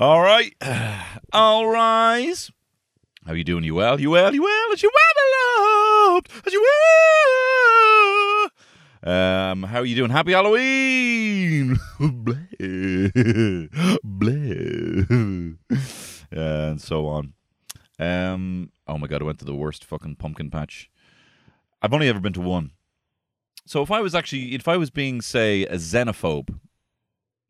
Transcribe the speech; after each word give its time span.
All 0.00 0.22
right. 0.22 0.54
All 1.34 1.68
rise. 1.68 2.50
How 3.26 3.34
you 3.34 3.44
doing? 3.44 3.64
You 3.64 3.74
well? 3.74 4.00
You 4.00 4.08
well? 4.08 4.34
You 4.34 4.42
well? 4.42 4.72
As 4.72 4.82
you 4.82 4.90
well, 4.94 6.14
beloved? 6.14 6.30
As 6.46 6.54
you 6.54 6.66
well? 9.04 9.12
Um, 9.14 9.62
how 9.64 9.80
are 9.80 9.84
you 9.84 9.94
doing? 9.94 10.10
Happy 10.10 10.32
Halloween! 10.32 11.76
Bleh. 12.00 13.10
Bleh. 14.02 15.58
and 16.30 16.80
so 16.80 17.06
on. 17.06 17.34
Um, 17.98 18.72
oh 18.88 18.96
my 18.96 19.06
god, 19.06 19.20
I 19.20 19.26
went 19.26 19.40
to 19.40 19.44
the 19.44 19.54
worst 19.54 19.84
fucking 19.84 20.16
pumpkin 20.16 20.50
patch. 20.50 20.90
I've 21.82 21.92
only 21.92 22.08
ever 22.08 22.20
been 22.20 22.32
to 22.32 22.40
one. 22.40 22.70
So 23.66 23.82
if 23.82 23.90
I 23.90 24.00
was 24.00 24.14
actually, 24.14 24.54
if 24.54 24.66
I 24.66 24.78
was 24.78 24.88
being, 24.88 25.20
say, 25.20 25.64
a 25.64 25.74
xenophobe, 25.74 26.58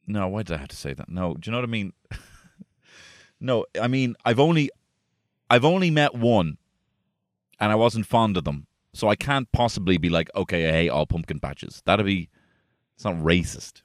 no, 0.09 0.27
why 0.27 0.43
did 0.43 0.57
I 0.57 0.59
have 0.59 0.67
to 0.69 0.77
say 0.77 0.95
that? 0.95 1.09
No, 1.09 1.35
do 1.35 1.48
you 1.48 1.53
know 1.53 1.59
what 1.59 1.69
I 1.69 1.71
mean? 1.71 1.93
no, 3.41 3.65
I 3.80 3.89
mean 3.89 4.17
I've 4.25 4.41
only, 4.41 4.71
I've 5.49 5.65
only 5.65 5.91
met 5.91 6.15
one, 6.15 6.59
and 7.59 7.73
I 7.73 7.75
wasn't 7.75 8.07
fond 8.07 8.37
of 8.37 8.45
them, 8.45 8.66
so 8.93 9.09
I 9.09 9.16
can't 9.16 9.51
possibly 9.53 9.99
be 9.99 10.09
like, 10.09 10.30
okay, 10.35 10.69
I 10.69 10.73
hate 10.73 10.89
all 10.89 11.07
pumpkin 11.07 11.41
patches. 11.41 11.83
That'd 11.85 12.07
be, 12.07 12.29
it's 12.95 13.05
not 13.05 13.16
racist. 13.16 13.83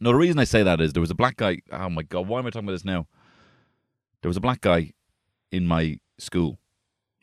No, 0.00 0.10
the 0.10 0.16
reason 0.16 0.38
I 0.38 0.44
say 0.44 0.62
that 0.62 0.80
is 0.80 0.92
there 0.92 1.00
was 1.00 1.10
a 1.10 1.14
black 1.14 1.36
guy. 1.36 1.58
Oh 1.72 1.88
my 1.88 2.02
god, 2.02 2.28
why 2.28 2.38
am 2.38 2.46
I 2.46 2.50
talking 2.50 2.68
about 2.68 2.72
this 2.72 2.84
now? 2.84 3.06
There 4.22 4.28
was 4.28 4.36
a 4.36 4.40
black 4.40 4.60
guy 4.60 4.92
in 5.50 5.66
my 5.66 5.98
school, 6.18 6.58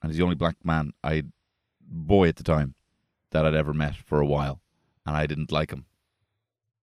and 0.01 0.11
he's 0.11 0.17
the 0.17 0.23
only 0.23 0.35
black 0.35 0.57
man 0.63 0.91
I, 1.03 1.23
boy 1.81 2.27
at 2.27 2.35
the 2.35 2.43
time, 2.43 2.75
that 3.31 3.45
I'd 3.45 3.53
ever 3.53 3.73
met 3.73 3.95
for 3.95 4.19
a 4.19 4.25
while, 4.25 4.61
and 5.05 5.15
I 5.15 5.25
didn't 5.25 5.51
like 5.51 5.71
him. 5.71 5.85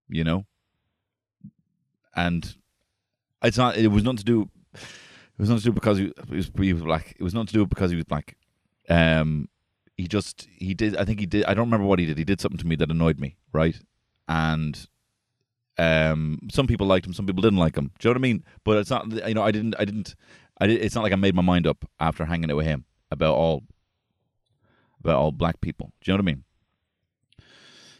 You 0.09 0.25
know, 0.25 0.47
and 2.14 2.56
it's 3.42 3.59
not. 3.59 3.77
It 3.77 3.88
was 3.88 4.05
not 4.05 4.19
to 4.19 4.24
do. 4.24 4.48
It 4.74 5.38
was 5.38 5.48
nothing 5.48 5.62
to 5.62 5.69
do 5.70 5.73
because 5.73 5.98
he, 5.98 6.12
was 6.28 6.50
he 6.56 6.72
was 6.72 6.83
black. 6.83 7.14
It 7.19 7.22
was 7.22 7.34
not 7.34 7.48
to 7.48 7.53
do 7.53 7.66
because 7.66 7.91
he 7.91 7.97
was 7.97 8.05
black. 8.05 8.36
Um, 8.89 9.48
he 9.97 10.06
just 10.06 10.48
he 10.56 10.75
did. 10.75 10.97
I 10.97 11.05
think 11.05 11.20
he 11.20 11.27
did. 11.27 11.44
I 11.44 11.55
don't 11.55 11.66
remember 11.66 11.86
what 11.86 11.98
he 11.98 12.06
did. 12.06 12.19
He 12.19 12.25
did 12.25 12.41
something 12.41 12.58
to 12.58 12.66
me 12.66 12.77
that 12.77 12.91
annoyed 12.91 13.19
me, 13.19 13.36
right? 13.53 13.78
And 14.28 14.86
um, 15.78 16.39
some 16.50 16.66
people 16.66 16.86
liked 16.86 17.06
him, 17.06 17.12
some 17.12 17.27
people 17.27 17.42
didn't 17.42 17.58
like 17.58 17.77
him. 17.77 17.91
Do 17.98 18.08
you 18.08 18.14
know 18.14 18.19
what 18.19 18.20
I 18.20 18.28
mean? 18.28 18.44
But 18.64 18.78
it's 18.78 18.91
not. 18.91 19.11
You 19.11 19.34
know, 19.34 19.42
I 19.42 19.50
didn't. 19.50 19.75
I 19.78 19.84
didn't. 19.84 20.14
I 20.59 20.66
did, 20.66 20.83
It's 20.83 20.94
not 20.94 21.03
like 21.03 21.12
I 21.12 21.16
made 21.16 21.34
my 21.34 21.42
mind 21.42 21.66
up 21.66 21.84
after 21.98 22.25
hanging 22.27 22.50
out 22.50 22.56
with 22.56 22.66
him 22.66 22.84
about 23.11 23.34
all 23.34 23.64
about 25.00 25.16
all 25.16 25.33
black 25.33 25.61
people. 25.61 25.92
Do 26.00 26.11
you 26.11 26.16
know 26.16 26.22
what 26.22 26.31
I 26.31 26.34
mean? 26.34 26.44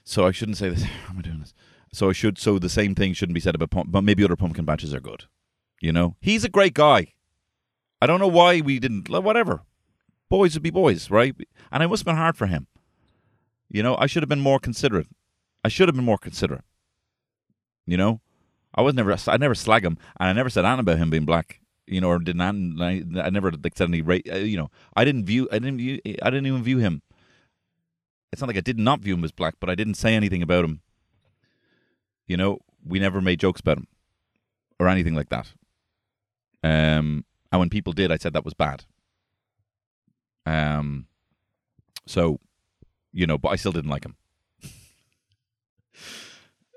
So 0.05 0.27
I 0.27 0.31
shouldn't 0.33 0.59
say 0.59 0.69
this. 0.69 0.83
How 1.06 1.12
am 1.12 1.19
I 1.19 1.22
doing 1.22 1.41
this? 1.41 1.55
So 1.92 2.09
I 2.09 2.12
should. 2.12 2.38
So 2.38 2.59
the 2.59 2.69
same 2.69 2.94
thing 2.94 3.12
shouldn't 3.14 3.34
be 3.34 3.41
said 3.41 3.55
about. 3.55 3.70
Pump, 3.70 3.91
but 3.91 4.03
maybe 4.03 4.25
other 4.25 4.36
pumpkin 4.36 4.66
patches 4.66 4.94
are 4.94 5.00
good. 5.00 5.25
You 5.83 5.92
know, 5.92 6.16
he's 6.20 6.44
a 6.44 6.48
great 6.48 6.75
guy. 6.75 7.08
I 8.00 8.06
don't 8.06 8.20
know 8.20 8.28
why 8.28 8.61
we 8.61 8.78
didn't. 8.78 9.08
Whatever. 9.11 9.62
Boys 10.30 10.55
would 10.55 10.62
be 10.62 10.70
boys, 10.70 11.11
right? 11.11 11.34
And 11.72 11.83
it 11.83 11.88
must 11.88 12.02
have 12.02 12.06
been 12.06 12.16
hard 12.16 12.36
for 12.36 12.47
him. 12.47 12.69
You 13.69 13.83
know, 13.83 13.97
I 13.98 14.06
should 14.06 14.22
have 14.22 14.28
been 14.28 14.41
more 14.41 14.60
considerate. 14.60 15.08
I 15.64 15.69
should 15.69 15.88
have 15.88 15.97
been 15.97 16.05
more 16.05 16.19
considerate. 16.19 16.64
You 17.84 17.97
know, 17.97 18.20
I 18.72 18.83
was 18.83 18.94
never. 18.94 19.16
I 19.27 19.36
never 19.36 19.56
slag 19.56 19.84
him, 19.84 19.98
and 20.20 20.28
I 20.28 20.33
never 20.33 20.48
said 20.50 20.64
anything 20.64 20.80
about 20.80 20.98
him 20.98 21.10
being 21.10 21.25
black. 21.25 21.60
You 21.88 22.00
know, 22.00 22.10
or 22.10 22.20
didn't. 22.20 22.80
I, 22.80 23.03
I 23.20 23.30
never 23.30 23.50
like 23.50 23.77
said 23.77 23.88
any. 23.88 24.03
Ra- 24.03 24.19
uh, 24.30 24.36
you 24.36 24.56
know, 24.56 24.70
I 24.94 25.05
didn't 25.05 25.25
view. 25.25 25.48
I 25.50 25.58
didn't 25.58 25.78
view. 25.78 26.00
I 26.22 26.30
didn't 26.30 26.47
even 26.47 26.62
view 26.62 26.78
him. 26.78 27.03
It's 28.33 28.41
not 28.41 28.47
like 28.47 28.56
I 28.56 28.60
did 28.60 28.78
not 28.78 29.00
view 29.00 29.14
him 29.14 29.25
as 29.25 29.33
black, 29.33 29.56
but 29.58 29.69
I 29.69 29.75
didn't 29.75 29.94
say 29.94 30.14
anything 30.14 30.42
about 30.42 30.64
him. 30.64 30.80
You 32.28 32.36
know, 32.36 32.60
we 32.86 33.00
never 33.00 33.20
made 33.20 33.41
jokes 33.41 33.60
about 33.60 33.78
him 33.78 33.88
or 34.78 34.86
anything 34.86 35.16
like 35.16 35.28
that. 35.30 35.53
Um, 36.62 37.24
and 37.50 37.58
when 37.58 37.70
people 37.70 37.92
did, 37.92 38.12
I 38.12 38.16
said 38.16 38.32
that 38.32 38.44
was 38.44 38.55
bad. 38.55 38.84
Um, 40.46 41.06
so, 42.06 42.41
you 43.12 43.26
know, 43.26 43.38
but 43.38 43.50
I 43.50 43.56
still 43.56 43.72
didn't 43.72 43.91
like 43.91 44.04
him. 44.04 44.16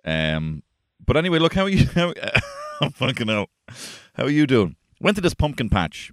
um, 0.06 0.64
but 1.06 1.18
anyway, 1.18 1.40
look 1.40 1.54
how 1.54 1.64
are 1.64 1.70
you. 1.70 1.86
How, 1.96 2.14
I'm 2.82 2.92
fucking 2.92 3.28
hell. 3.28 3.48
How 4.16 4.26
are 4.26 4.30
you 4.30 4.46
doing? 4.46 4.76
Went 5.00 5.16
to 5.16 5.22
this 5.22 5.34
pumpkin 5.34 5.70
patch. 5.70 6.12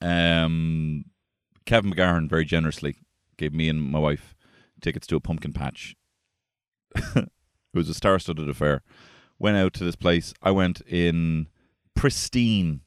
Um, 0.00 1.06
Kevin 1.66 1.92
McGahern 1.92 2.28
very 2.28 2.44
generously 2.44 2.96
gave 3.36 3.52
me 3.52 3.68
and 3.68 3.82
my 3.82 3.98
wife 3.98 4.36
tickets 4.80 5.06
to 5.08 5.16
a 5.16 5.20
pumpkin 5.20 5.52
patch. 5.52 5.96
it 6.94 7.28
was 7.74 7.88
a 7.88 7.94
star-studded 7.94 8.48
affair. 8.48 8.82
Went 9.38 9.56
out 9.56 9.74
to 9.74 9.84
this 9.84 9.96
place. 9.96 10.32
I 10.42 10.52
went 10.52 10.80
in 10.82 11.48
pristine, 11.98 12.80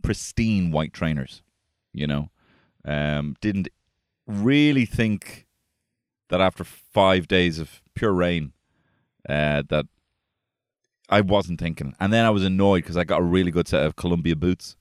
pristine 0.00 0.70
white 0.70 0.92
trainers. 0.92 1.42
You 1.92 2.06
know, 2.06 2.30
um, 2.84 3.34
didn't 3.40 3.68
really 4.26 4.86
think 4.86 5.46
that 6.28 6.40
after 6.40 6.62
five 6.62 7.26
days 7.26 7.58
of 7.58 7.82
pure 7.94 8.12
rain, 8.12 8.52
uh, 9.28 9.62
that 9.68 9.86
I 11.08 11.20
wasn't 11.22 11.58
thinking. 11.58 11.96
And 11.98 12.12
then 12.12 12.24
I 12.24 12.30
was 12.30 12.44
annoyed 12.44 12.82
because 12.82 12.96
I 12.96 13.04
got 13.04 13.20
a 13.20 13.24
really 13.24 13.50
good 13.50 13.66
set 13.66 13.84
of 13.84 13.96
Columbia 13.96 14.36
boots. 14.36 14.76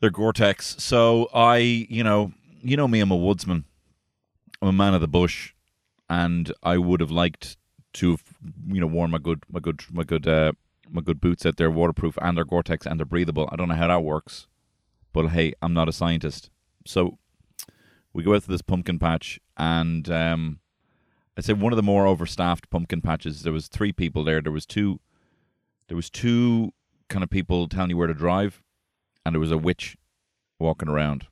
They're 0.00 0.10
Gore-Tex. 0.10 0.76
So 0.78 1.30
I, 1.32 1.56
you 1.56 2.04
know, 2.04 2.32
you 2.62 2.76
know 2.76 2.88
me, 2.88 3.00
I'm 3.00 3.10
a 3.10 3.16
woodsman. 3.16 3.64
I'm 4.60 4.68
a 4.68 4.72
man 4.72 4.94
of 4.94 5.00
the 5.00 5.08
bush, 5.08 5.54
and 6.10 6.52
I 6.62 6.76
would 6.76 7.00
have 7.00 7.10
liked 7.10 7.56
to 7.94 8.10
have, 8.10 8.24
you 8.68 8.80
know, 8.80 8.86
worn 8.86 9.10
my 9.10 9.18
good, 9.18 9.44
my 9.50 9.60
good, 9.60 9.82
my 9.90 10.02
good, 10.02 10.26
uh, 10.26 10.52
my 10.90 11.00
good 11.00 11.20
boots 11.20 11.44
out 11.46 11.56
there, 11.56 11.70
waterproof, 11.70 12.18
and 12.22 12.36
they're 12.36 12.44
Gore-Tex 12.44 12.86
and 12.86 12.98
they're 12.98 13.06
breathable. 13.06 13.48
I 13.50 13.56
don't 13.56 13.68
know 13.68 13.74
how 13.74 13.88
that 13.88 14.02
works, 14.02 14.46
but 15.12 15.28
hey, 15.28 15.54
I'm 15.62 15.74
not 15.74 15.88
a 15.88 15.92
scientist. 15.92 16.50
So 16.84 17.18
we 18.12 18.22
go 18.22 18.34
out 18.34 18.42
to 18.42 18.48
this 18.48 18.62
pumpkin 18.62 18.98
patch, 18.98 19.38
and 19.56 20.08
um, 20.10 20.60
I'd 21.36 21.44
say 21.44 21.52
one 21.52 21.72
of 21.72 21.76
the 21.76 21.82
more 21.82 22.06
overstaffed 22.06 22.70
pumpkin 22.70 23.02
patches. 23.02 23.42
There 23.42 23.52
was 23.52 23.68
three 23.68 23.92
people 23.92 24.24
there. 24.24 24.40
There 24.40 24.52
was 24.52 24.66
two. 24.66 25.00
There 25.88 25.96
was 25.96 26.10
two 26.10 26.72
kind 27.08 27.22
of 27.22 27.30
people 27.30 27.68
telling 27.68 27.90
you 27.90 27.96
where 27.96 28.06
to 28.06 28.14
drive, 28.14 28.62
and 29.24 29.34
there 29.34 29.40
was 29.40 29.52
a 29.52 29.58
witch 29.58 29.96
walking 30.58 30.88
around. 30.88 31.26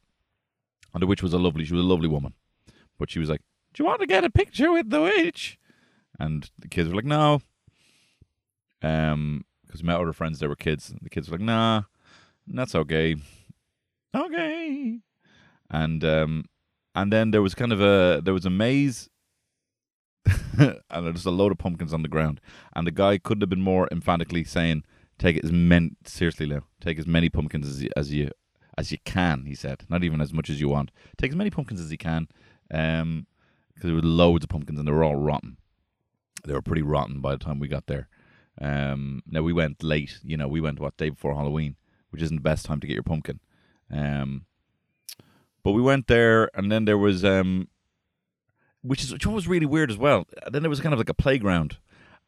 And 0.92 1.02
the 1.02 1.06
witch 1.06 1.22
was 1.22 1.32
a 1.32 1.38
lovely. 1.38 1.64
She 1.64 1.74
was 1.74 1.82
a 1.84 1.88
lovely 1.88 2.08
woman, 2.08 2.34
but 2.98 3.10
she 3.10 3.18
was 3.18 3.28
like, 3.28 3.40
"Do 3.72 3.82
you 3.82 3.86
want 3.86 4.00
to 4.00 4.06
get 4.06 4.24
a 4.24 4.30
picture 4.30 4.72
with 4.72 4.90
the 4.90 5.00
witch?" 5.00 5.58
And 6.20 6.50
the 6.58 6.68
kids 6.68 6.88
were 6.88 6.96
like, 6.96 7.04
"No." 7.04 7.40
Um, 8.84 9.44
because 9.62 9.82
we 9.82 9.86
met 9.86 10.00
other 10.00 10.12
friends 10.12 10.38
that 10.38 10.48
were 10.48 10.56
kids. 10.56 10.90
And 10.90 11.00
the 11.02 11.10
kids 11.10 11.28
were 11.28 11.36
like, 11.38 11.46
"Nah, 11.46 11.82
that's 12.46 12.74
okay." 12.74 13.16
Okay. 14.14 15.00
And 15.70 16.04
um, 16.04 16.44
and 16.94 17.12
then 17.12 17.30
there 17.30 17.42
was 17.42 17.54
kind 17.54 17.72
of 17.72 17.80
a 17.80 18.20
there 18.22 18.34
was 18.34 18.46
a 18.46 18.50
maze 18.50 19.08
and 20.58 21.06
there's 21.06 21.26
a 21.26 21.30
load 21.30 21.52
of 21.52 21.58
pumpkins 21.58 21.92
on 21.92 22.02
the 22.02 22.08
ground. 22.08 22.40
And 22.74 22.86
the 22.86 22.92
guy 22.92 23.18
couldn't 23.18 23.42
have 23.42 23.50
been 23.50 23.62
more 23.62 23.88
emphatically 23.90 24.44
saying, 24.44 24.84
"Take 25.18 25.42
as 25.42 25.50
many 25.50 25.92
seriously, 26.04 26.46
Leo. 26.46 26.64
Take 26.80 26.98
as 26.98 27.06
many 27.06 27.28
pumpkins 27.28 27.68
as 27.68 27.82
you, 27.82 27.90
as 27.96 28.12
you 28.12 28.30
as 28.78 28.92
you 28.92 28.98
can." 29.04 29.46
He 29.46 29.54
said, 29.54 29.84
"Not 29.88 30.04
even 30.04 30.20
as 30.20 30.32
much 30.32 30.50
as 30.50 30.60
you 30.60 30.68
want. 30.68 30.90
Take 31.16 31.30
as 31.30 31.36
many 31.36 31.50
pumpkins 31.50 31.80
as 31.80 31.90
you 31.90 31.98
can." 31.98 32.28
Um, 32.70 33.26
because 33.68 33.88
there 33.88 33.96
were 33.96 34.02
loads 34.02 34.44
of 34.44 34.50
pumpkins 34.50 34.78
and 34.78 34.86
they 34.86 34.92
were 34.92 35.02
all 35.02 35.16
rotten. 35.16 35.56
They 36.44 36.52
were 36.52 36.62
pretty 36.62 36.82
rotten 36.82 37.20
by 37.20 37.32
the 37.32 37.44
time 37.44 37.58
we 37.58 37.66
got 37.66 37.86
there. 37.86 38.08
Um, 38.60 39.22
now 39.26 39.42
we 39.42 39.52
went 39.52 39.82
late. 39.82 40.18
You 40.22 40.36
know, 40.36 40.48
we 40.48 40.60
went 40.60 40.80
what 40.80 40.96
day 40.96 41.10
before 41.10 41.34
Halloween, 41.34 41.76
which 42.10 42.22
isn't 42.22 42.36
the 42.36 42.42
best 42.42 42.66
time 42.66 42.80
to 42.80 42.86
get 42.86 42.94
your 42.94 43.02
pumpkin. 43.02 43.40
Um, 43.90 44.46
but 45.62 45.72
we 45.72 45.82
went 45.82 46.06
there, 46.06 46.50
and 46.54 46.70
then 46.70 46.84
there 46.84 46.98
was 46.98 47.24
um, 47.24 47.68
which 48.82 49.02
is 49.02 49.12
which 49.12 49.26
was 49.26 49.48
really 49.48 49.66
weird 49.66 49.90
as 49.90 49.96
well. 49.96 50.26
Then 50.50 50.62
there 50.62 50.70
was 50.70 50.80
kind 50.80 50.92
of 50.92 50.98
like 50.98 51.08
a 51.08 51.14
playground, 51.14 51.78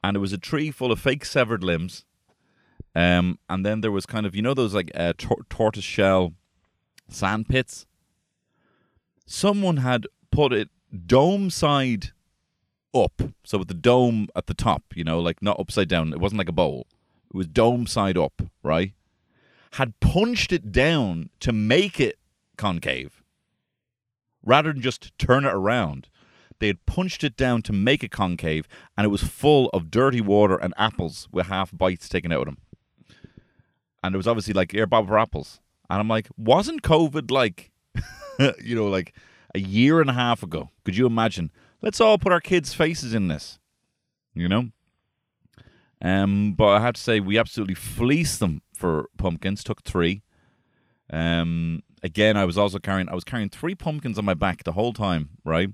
and 0.03 0.17
there 0.17 0.21
was 0.21 0.33
a 0.33 0.39
tree 0.39 0.71
full 0.71 0.91
of 0.91 0.99
fake 0.99 1.25
severed 1.25 1.63
limbs. 1.63 2.05
Um, 2.95 3.39
and 3.51 3.65
then 3.65 3.83
there 3.83 3.93
was 3.93 4.07
kind 4.07 4.25
of 4.25 4.35
you 4.35 4.43
know 4.43 4.55
those 4.55 4.75
like 4.75 4.91
uh, 4.95 5.13
tor- 5.19 5.45
tortoise 5.51 5.85
shell 5.85 6.33
sand 7.09 7.49
pits. 7.49 7.87
Someone 9.27 9.79
had 9.79 10.07
put 10.31 10.53
it 10.53 10.71
dome 11.07 11.51
side 11.51 12.13
up, 13.05 13.23
so 13.45 13.59
with 13.59 13.69
the 13.69 13.75
dome 13.75 14.29
at 14.35 14.47
the 14.47 14.55
top, 14.55 14.83
you 14.95 15.05
know, 15.05 15.21
like 15.21 15.43
not 15.43 15.59
upside 15.61 15.89
down. 15.89 16.13
It 16.13 16.21
wasn't 16.21 16.39
like 16.39 16.49
a 16.49 16.53
bowl; 16.53 16.87
it 17.33 17.37
was 17.37 17.47
dome 17.47 17.87
side 17.87 18.17
up, 18.17 18.43
right? 18.63 18.93
Had 19.73 19.99
punched 20.01 20.53
it 20.53 20.73
down 20.73 21.31
to 21.41 21.53
make 21.53 22.01
it 22.01 22.19
concave, 22.57 23.23
rather 24.43 24.73
than 24.73 24.83
just 24.83 25.17
turn 25.19 25.45
it 25.45 25.53
around 25.53 26.09
they 26.59 26.69
had 26.69 26.87
punched 26.87 27.23
it 27.25 27.37
down 27.37 27.63
to 27.63 27.73
make 27.73 28.03
it 28.03 28.11
concave, 28.11 28.67
and 28.97 29.05
it 29.05 29.09
was 29.09 29.23
full 29.23 29.69
of 29.71 29.91
dirty 29.91 30.21
water 30.21 30.57
and 30.57 30.73
apples 30.77 31.29
with 31.31 31.47
half 31.47 31.77
bites 31.77 32.09
taken 32.09 32.33
out 32.33 32.41
of 32.41 32.47
them. 32.47 32.59
And 34.03 34.15
it 34.15 34.17
was 34.17 34.27
obviously 34.27 34.55
like 34.55 34.75
air 34.75 34.87
bob 34.87 35.09
for 35.09 35.19
apples. 35.19 35.61
And 35.91 36.01
I'm 36.01 36.09
like, 36.09 36.29
wasn't 36.37 36.83
COVID 36.83 37.31
like, 37.31 37.71
you 38.63 38.75
know, 38.75 38.87
like 38.87 39.15
a 39.57 39.61
year 39.61 40.01
and 40.01 40.11
a 40.11 40.13
half 40.13 40.43
ago? 40.43 40.71
Could 40.85 40.97
you 40.97 41.07
imagine? 41.07 41.51
Let's 41.81 42.01
all 42.01 42.19
put 42.19 42.31
our 42.31 42.41
kids' 42.41 42.75
faces 42.75 43.15
in 43.15 43.29
this, 43.29 43.59
you 44.35 44.49
know? 44.49 44.69
Um, 46.03 46.53
but 46.53 46.69
I 46.69 46.81
have 46.81 46.95
to 46.95 47.01
say, 47.01 47.21
we 47.21 47.39
absolutely 47.39 47.75
fleeced 47.75 48.39
them 48.39 48.61
for 48.75 49.09
pumpkins. 49.17 49.65
Took 49.65 49.83
three. 49.83 50.23
Um, 51.11 51.83
again, 52.03 52.37
I 52.37 52.45
was 52.45 52.59
also 52.59 52.79
carrying. 52.79 53.09
I 53.09 53.15
was 53.15 53.25
carrying 53.25 53.49
three 53.49 53.75
pumpkins 53.75 54.19
on 54.19 54.27
my 54.27 54.35
back 54.35 54.65
the 54.65 54.73
whole 54.73 54.93
time, 54.93 55.31
right? 55.43 55.71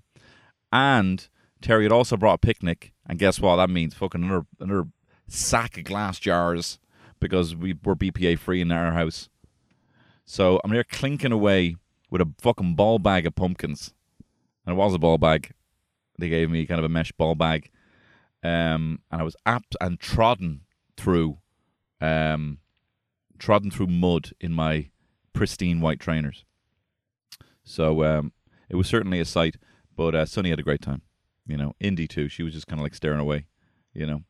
And 0.71 1.29
Terry 1.61 1.85
had 1.85 1.93
also 1.93 2.17
brought 2.17 2.35
a 2.35 2.39
picnic, 2.39 2.93
and 3.07 3.19
guess 3.19 3.41
what? 3.41 3.57
That 3.57 3.69
means 3.69 3.95
fucking 3.95 4.23
another 4.23 4.47
another 4.61 4.89
sack 5.27 5.77
of 5.77 5.85
glass 5.85 6.21
jars 6.21 6.79
because 7.19 7.57
we 7.57 7.75
were 7.85 7.97
BPA 7.97 8.39
free 8.39 8.61
in 8.61 8.71
our 8.71 8.93
house. 8.93 9.29
So 10.25 10.61
I'm 10.63 10.73
here 10.73 10.85
clinking 10.85 11.33
away 11.33 11.77
with 12.13 12.21
a 12.21 12.31
fucking 12.39 12.75
ball 12.75 12.99
bag 12.99 13.27
of 13.27 13.35
pumpkins, 13.35 13.95
and 14.67 14.75
it 14.75 14.77
was 14.77 14.93
a 14.93 14.99
ball 14.99 15.17
bag. 15.17 15.55
They 16.19 16.29
gave 16.29 16.51
me 16.51 16.67
kind 16.67 16.79
of 16.79 16.85
a 16.85 16.91
mesh 16.91 17.11
ball 17.11 17.35
bag, 17.35 17.71
um, 18.45 19.01
and 19.11 19.23
I 19.23 19.25
was 19.25 19.35
apt 19.47 19.75
and 19.81 19.99
trodden 19.99 20.61
through, 20.99 21.39
um, 22.03 22.59
trodden 23.39 23.71
through 23.71 23.87
mud 23.87 24.33
in 24.41 24.53
my 24.53 24.91
pristine 25.33 25.81
white 25.81 26.01
trainers. 26.01 26.45
So 27.65 28.05
um, 28.05 28.33
it 28.69 28.77
was 28.77 28.89
certainly 28.89 29.19
a 29.19 29.25
sight. 29.25 29.57
But 29.97 30.15
uh, 30.15 30.27
Sunny 30.27 30.51
had 30.51 30.59
a 30.59 30.65
great 30.65 30.83
time. 30.83 31.03
You 31.47 31.57
know, 31.57 31.75
Indy 31.81 32.07
too. 32.07 32.29
She 32.29 32.43
was 32.43 32.53
just 32.53 32.67
kind 32.67 32.79
of 32.79 32.83
like 32.83 32.95
staring 32.95 33.21
away. 33.21 33.47
You 33.95 34.07
know, 34.07 34.21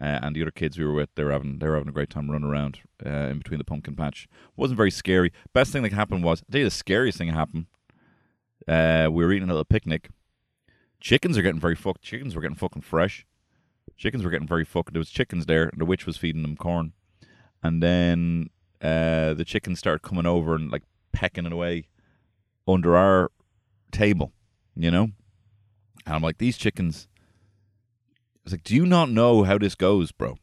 uh, 0.00 0.20
and 0.22 0.36
the 0.36 0.42
other 0.42 0.50
kids 0.50 0.78
we 0.78 0.84
were 0.84 0.92
with, 0.92 1.08
they 1.14 1.24
were 1.24 1.32
having 1.32 1.58
they 1.58 1.68
were 1.68 1.74
having 1.74 1.88
a 1.88 1.92
great 1.92 2.10
time 2.10 2.30
running 2.30 2.48
around 2.48 2.80
uh, 3.04 3.28
in 3.30 3.38
between 3.38 3.58
the 3.58 3.64
pumpkin 3.64 3.96
patch. 3.96 4.28
wasn't 4.56 4.76
very 4.76 4.90
scary. 4.90 5.32
Best 5.52 5.72
thing 5.72 5.82
that 5.82 5.92
happened 5.92 6.24
was 6.24 6.42
I 6.42 6.52
tell 6.52 6.58
you 6.60 6.66
the 6.66 6.70
scariest 6.70 7.18
thing 7.18 7.28
that 7.28 7.34
happened. 7.34 7.66
Uh, 8.68 9.08
we 9.10 9.24
were 9.24 9.32
eating 9.32 9.48
a 9.48 9.52
little 9.52 9.64
picnic. 9.64 10.10
Chickens 11.00 11.38
are 11.38 11.42
getting 11.42 11.60
very 11.60 11.74
fucked. 11.74 12.02
Chickens 12.02 12.34
were 12.34 12.42
getting 12.42 12.56
fucking 12.56 12.82
fresh. 12.82 13.26
Chickens 13.96 14.24
were 14.24 14.30
getting 14.30 14.48
very 14.48 14.64
fucked. 14.64 14.92
There 14.92 15.00
was 15.00 15.10
chickens 15.10 15.46
there, 15.46 15.68
and 15.68 15.80
the 15.80 15.84
witch 15.84 16.04
was 16.06 16.16
feeding 16.16 16.42
them 16.42 16.56
corn, 16.56 16.92
and 17.62 17.82
then 17.82 18.50
uh, 18.82 19.34
the 19.34 19.44
chickens 19.46 19.78
started 19.78 20.02
coming 20.02 20.26
over 20.26 20.54
and 20.54 20.70
like 20.70 20.82
pecking 21.12 21.46
it 21.46 21.52
away 21.52 21.88
under 22.68 22.96
our 22.96 23.30
table, 23.92 24.32
you 24.74 24.90
know. 24.90 25.10
And 26.04 26.14
I'm 26.14 26.22
like, 26.22 26.38
these 26.38 26.58
chickens. 26.58 27.08
Was 28.46 28.52
like, 28.52 28.62
do 28.62 28.76
you 28.76 28.86
not 28.86 29.10
know 29.10 29.42
how 29.42 29.58
this 29.58 29.74
goes, 29.74 30.12
bro? 30.12 30.38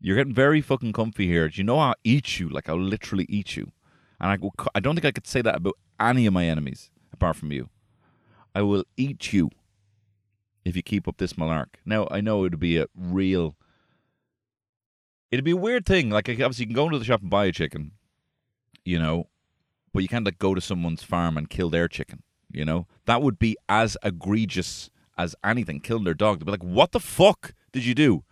You're 0.00 0.14
getting 0.14 0.32
very 0.32 0.60
fucking 0.60 0.92
comfy 0.92 1.26
here. 1.26 1.48
Do 1.48 1.58
you 1.58 1.64
know 1.64 1.80
I'll 1.80 1.96
eat 2.04 2.38
you? 2.38 2.48
Like 2.48 2.68
I'll 2.68 2.80
literally 2.80 3.26
eat 3.28 3.56
you. 3.56 3.72
And 4.20 4.30
I, 4.30 4.38
I 4.76 4.78
don't 4.78 4.94
think 4.94 5.04
I 5.04 5.10
could 5.10 5.26
say 5.26 5.42
that 5.42 5.56
about 5.56 5.74
any 5.98 6.26
of 6.26 6.32
my 6.32 6.46
enemies 6.46 6.90
apart 7.12 7.34
from 7.34 7.50
you. 7.50 7.70
I 8.54 8.62
will 8.62 8.84
eat 8.96 9.32
you 9.32 9.50
if 10.64 10.76
you 10.76 10.82
keep 10.84 11.08
up 11.08 11.16
this 11.16 11.32
malark. 11.32 11.74
Now 11.84 12.06
I 12.08 12.20
know 12.20 12.44
it'd 12.44 12.60
be 12.60 12.78
a 12.78 12.86
real. 12.96 13.56
It'd 15.32 15.44
be 15.44 15.50
a 15.50 15.56
weird 15.56 15.84
thing. 15.84 16.08
Like 16.08 16.28
obviously 16.28 16.62
you 16.62 16.68
can 16.68 16.76
go 16.76 16.84
into 16.84 17.00
the 17.00 17.04
shop 17.04 17.22
and 17.22 17.30
buy 17.30 17.46
a 17.46 17.52
chicken, 17.52 17.92
you 18.84 19.00
know, 19.00 19.28
but 19.92 20.04
you 20.04 20.08
can't 20.08 20.24
like 20.24 20.38
go 20.38 20.54
to 20.54 20.60
someone's 20.60 21.02
farm 21.02 21.36
and 21.36 21.50
kill 21.50 21.68
their 21.68 21.88
chicken. 21.88 22.22
You 22.52 22.64
know 22.64 22.86
that 23.06 23.22
would 23.22 23.40
be 23.40 23.56
as 23.68 23.96
egregious 24.04 24.88
as 25.16 25.34
anything 25.44 25.80
killing 25.80 26.04
their 26.04 26.14
dog. 26.14 26.38
They'd 26.38 26.46
be 26.46 26.50
like, 26.52 26.64
"What 26.64 26.92
the 26.92 27.00
fuck 27.00 27.54
did 27.72 27.84
you 27.84 27.94
do?" 27.94 28.24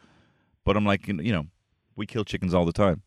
But 0.64 0.76
I'm 0.76 0.84
like, 0.84 1.06
you 1.08 1.32
know, 1.32 1.46
we 1.96 2.06
kill 2.06 2.24
chickens 2.24 2.54
all 2.54 2.64
the 2.64 2.72
time. 2.72 3.02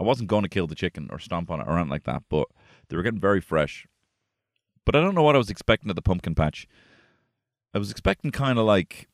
I 0.00 0.04
wasn't 0.04 0.28
going 0.28 0.42
to 0.44 0.48
kill 0.48 0.66
the 0.66 0.74
chicken 0.74 1.08
or 1.10 1.18
stomp 1.18 1.50
on 1.50 1.60
it 1.60 1.66
or 1.66 1.72
anything 1.72 1.90
like 1.90 2.04
that, 2.04 2.22
but 2.28 2.46
they 2.88 2.96
were 2.96 3.02
getting 3.02 3.20
very 3.20 3.40
fresh. 3.40 3.86
But 4.84 4.94
I 4.96 5.00
don't 5.00 5.14
know 5.14 5.22
what 5.22 5.34
I 5.34 5.38
was 5.38 5.50
expecting 5.50 5.90
at 5.90 5.96
the 5.96 6.02
pumpkin 6.02 6.34
patch. 6.34 6.66
I 7.74 7.78
was 7.78 7.90
expecting 7.90 8.30
kind 8.30 8.58
of 8.58 8.64
like 8.64 9.08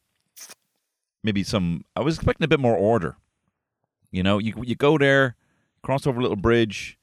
maybe 1.22 1.42
some. 1.42 1.84
I 1.96 2.00
was 2.00 2.16
expecting 2.16 2.44
a 2.44 2.48
bit 2.48 2.60
more 2.60 2.76
order. 2.76 3.16
You 4.10 4.22
know, 4.22 4.38
you 4.38 4.54
you 4.62 4.76
go 4.76 4.98
there, 4.98 5.36
cross 5.82 6.06
over 6.06 6.20
a 6.20 6.22
little 6.22 6.36
bridge. 6.36 6.98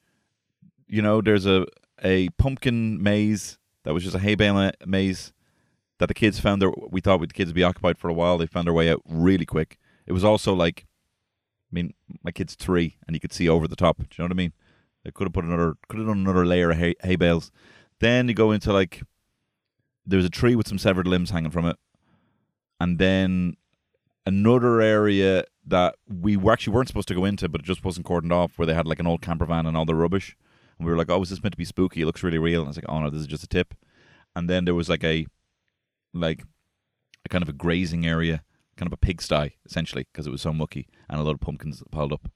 You 0.88 1.02
know, 1.02 1.20
there's 1.20 1.44
a 1.44 1.66
a 2.02 2.30
pumpkin 2.30 3.02
maze 3.02 3.58
that 3.82 3.92
was 3.92 4.04
just 4.04 4.16
a 4.16 4.18
hay 4.18 4.34
bale 4.34 4.70
maze 4.86 5.32
that 5.98 6.06
the 6.06 6.14
kids 6.14 6.40
found 6.40 6.60
their. 6.60 6.70
We 6.90 7.00
thought 7.00 7.20
the 7.20 7.26
kids 7.28 7.48
would 7.48 7.54
be 7.54 7.64
occupied 7.64 7.98
for 7.98 8.08
a 8.08 8.14
while. 8.14 8.38
They 8.38 8.46
found 8.46 8.66
their 8.66 8.74
way 8.74 8.90
out 8.90 9.02
really 9.06 9.46
quick. 9.46 9.78
It 10.06 10.12
was 10.12 10.24
also 10.24 10.54
like, 10.54 10.86
I 11.70 11.74
mean, 11.74 11.94
my 12.22 12.32
kid's 12.32 12.54
three, 12.54 12.96
and 13.06 13.14
you 13.14 13.20
could 13.20 13.32
see 13.32 13.48
over 13.48 13.68
the 13.68 13.76
top. 13.76 13.98
Do 13.98 14.04
you 14.04 14.08
know 14.18 14.24
what 14.24 14.32
I 14.32 14.34
mean? 14.34 14.52
They 15.04 15.10
could 15.10 15.26
have 15.26 15.32
put 15.32 15.44
another, 15.44 15.74
could 15.88 15.98
have 15.98 16.08
done 16.08 16.18
another 16.18 16.46
layer 16.46 16.70
of 16.70 16.78
hay, 16.78 16.94
hay 17.02 17.16
bales. 17.16 17.50
Then 18.00 18.28
you 18.28 18.34
go 18.34 18.50
into 18.52 18.72
like, 18.72 19.02
there's 20.04 20.24
a 20.24 20.30
tree 20.30 20.56
with 20.56 20.68
some 20.68 20.78
severed 20.78 21.06
limbs 21.06 21.30
hanging 21.30 21.50
from 21.50 21.66
it, 21.66 21.76
and 22.80 22.98
then 22.98 23.56
another 24.26 24.80
area 24.80 25.44
that 25.66 25.96
we 26.08 26.36
were 26.36 26.52
actually 26.52 26.72
weren't 26.72 26.88
supposed 26.88 27.08
to 27.08 27.14
go 27.14 27.24
into, 27.24 27.48
but 27.48 27.60
it 27.60 27.64
just 27.64 27.84
wasn't 27.84 28.06
cordoned 28.06 28.32
off, 28.32 28.58
where 28.58 28.66
they 28.66 28.74
had 28.74 28.86
like 28.86 28.98
an 28.98 29.06
old 29.06 29.22
camper 29.22 29.46
van 29.46 29.66
and 29.66 29.76
all 29.76 29.84
the 29.84 29.94
rubbish. 29.94 30.36
And 30.78 30.86
we 30.86 30.92
were 30.92 30.98
like, 30.98 31.10
"Oh, 31.10 31.22
is 31.22 31.30
this 31.30 31.42
meant 31.42 31.52
to 31.52 31.58
be 31.58 31.64
spooky? 31.64 32.02
It 32.02 32.06
looks 32.06 32.22
really 32.22 32.38
real." 32.38 32.60
And 32.60 32.66
I 32.66 32.70
was 32.70 32.76
like, 32.76 32.88
"Oh 32.88 33.00
no, 33.00 33.10
this 33.10 33.20
is 33.20 33.26
just 33.26 33.44
a 33.44 33.48
tip." 33.48 33.74
And 34.34 34.48
then 34.48 34.64
there 34.64 34.74
was 34.74 34.88
like 34.88 35.04
a, 35.04 35.26
like, 36.12 36.44
a 37.24 37.28
kind 37.28 37.42
of 37.42 37.48
a 37.48 37.52
grazing 37.52 38.06
area, 38.06 38.42
kind 38.76 38.88
of 38.88 38.92
a 38.92 38.96
pigsty 38.96 39.52
essentially, 39.64 40.06
because 40.12 40.26
it 40.26 40.30
was 40.30 40.42
so 40.42 40.52
mucky, 40.52 40.88
and 41.08 41.20
a 41.20 41.22
lot 41.22 41.34
of 41.34 41.40
pumpkins 41.40 41.82
piled 41.90 42.12
up, 42.12 42.30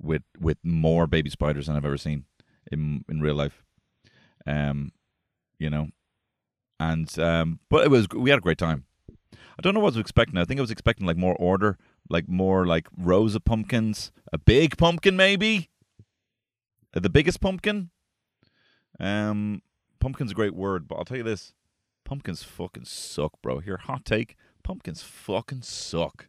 with 0.00 0.22
with 0.38 0.58
more 0.62 1.06
baby 1.06 1.30
spiders 1.30 1.66
than 1.66 1.76
I've 1.76 1.84
ever 1.84 1.96
seen 1.96 2.24
in 2.70 3.04
in 3.08 3.20
real 3.20 3.34
life. 3.34 3.62
Um, 4.46 4.92
you 5.58 5.70
know, 5.70 5.88
and 6.78 7.18
um, 7.18 7.60
but 7.68 7.84
it 7.84 7.90
was 7.90 8.08
we 8.14 8.30
had 8.30 8.38
a 8.38 8.42
great 8.42 8.58
time. 8.58 8.84
I 9.32 9.62
don't 9.62 9.74
know 9.74 9.80
what 9.80 9.94
I 9.94 9.96
was 9.96 10.00
expecting. 10.00 10.38
I 10.38 10.44
think 10.44 10.58
I 10.58 10.62
was 10.62 10.70
expecting 10.70 11.06
like 11.06 11.16
more 11.16 11.36
order, 11.36 11.78
like 12.08 12.28
more 12.28 12.66
like 12.66 12.88
rows 12.96 13.34
of 13.34 13.44
pumpkins, 13.44 14.10
a 14.32 14.38
big 14.38 14.78
pumpkin 14.78 15.16
maybe, 15.16 15.70
the 16.92 17.10
biggest 17.10 17.40
pumpkin. 17.40 17.90
Um, 18.98 19.62
pumpkin's 19.98 20.32
a 20.32 20.34
great 20.34 20.54
word, 20.54 20.88
but 20.88 20.96
I'll 20.96 21.04
tell 21.04 21.18
you 21.18 21.22
this: 21.22 21.52
pumpkins 22.10 22.42
fucking 22.42 22.84
suck, 22.84 23.40
bro. 23.40 23.60
Here, 23.60 23.76
hot 23.76 24.04
take: 24.04 24.36
pumpkins 24.64 25.00
fucking 25.00 25.62
suck. 25.62 26.26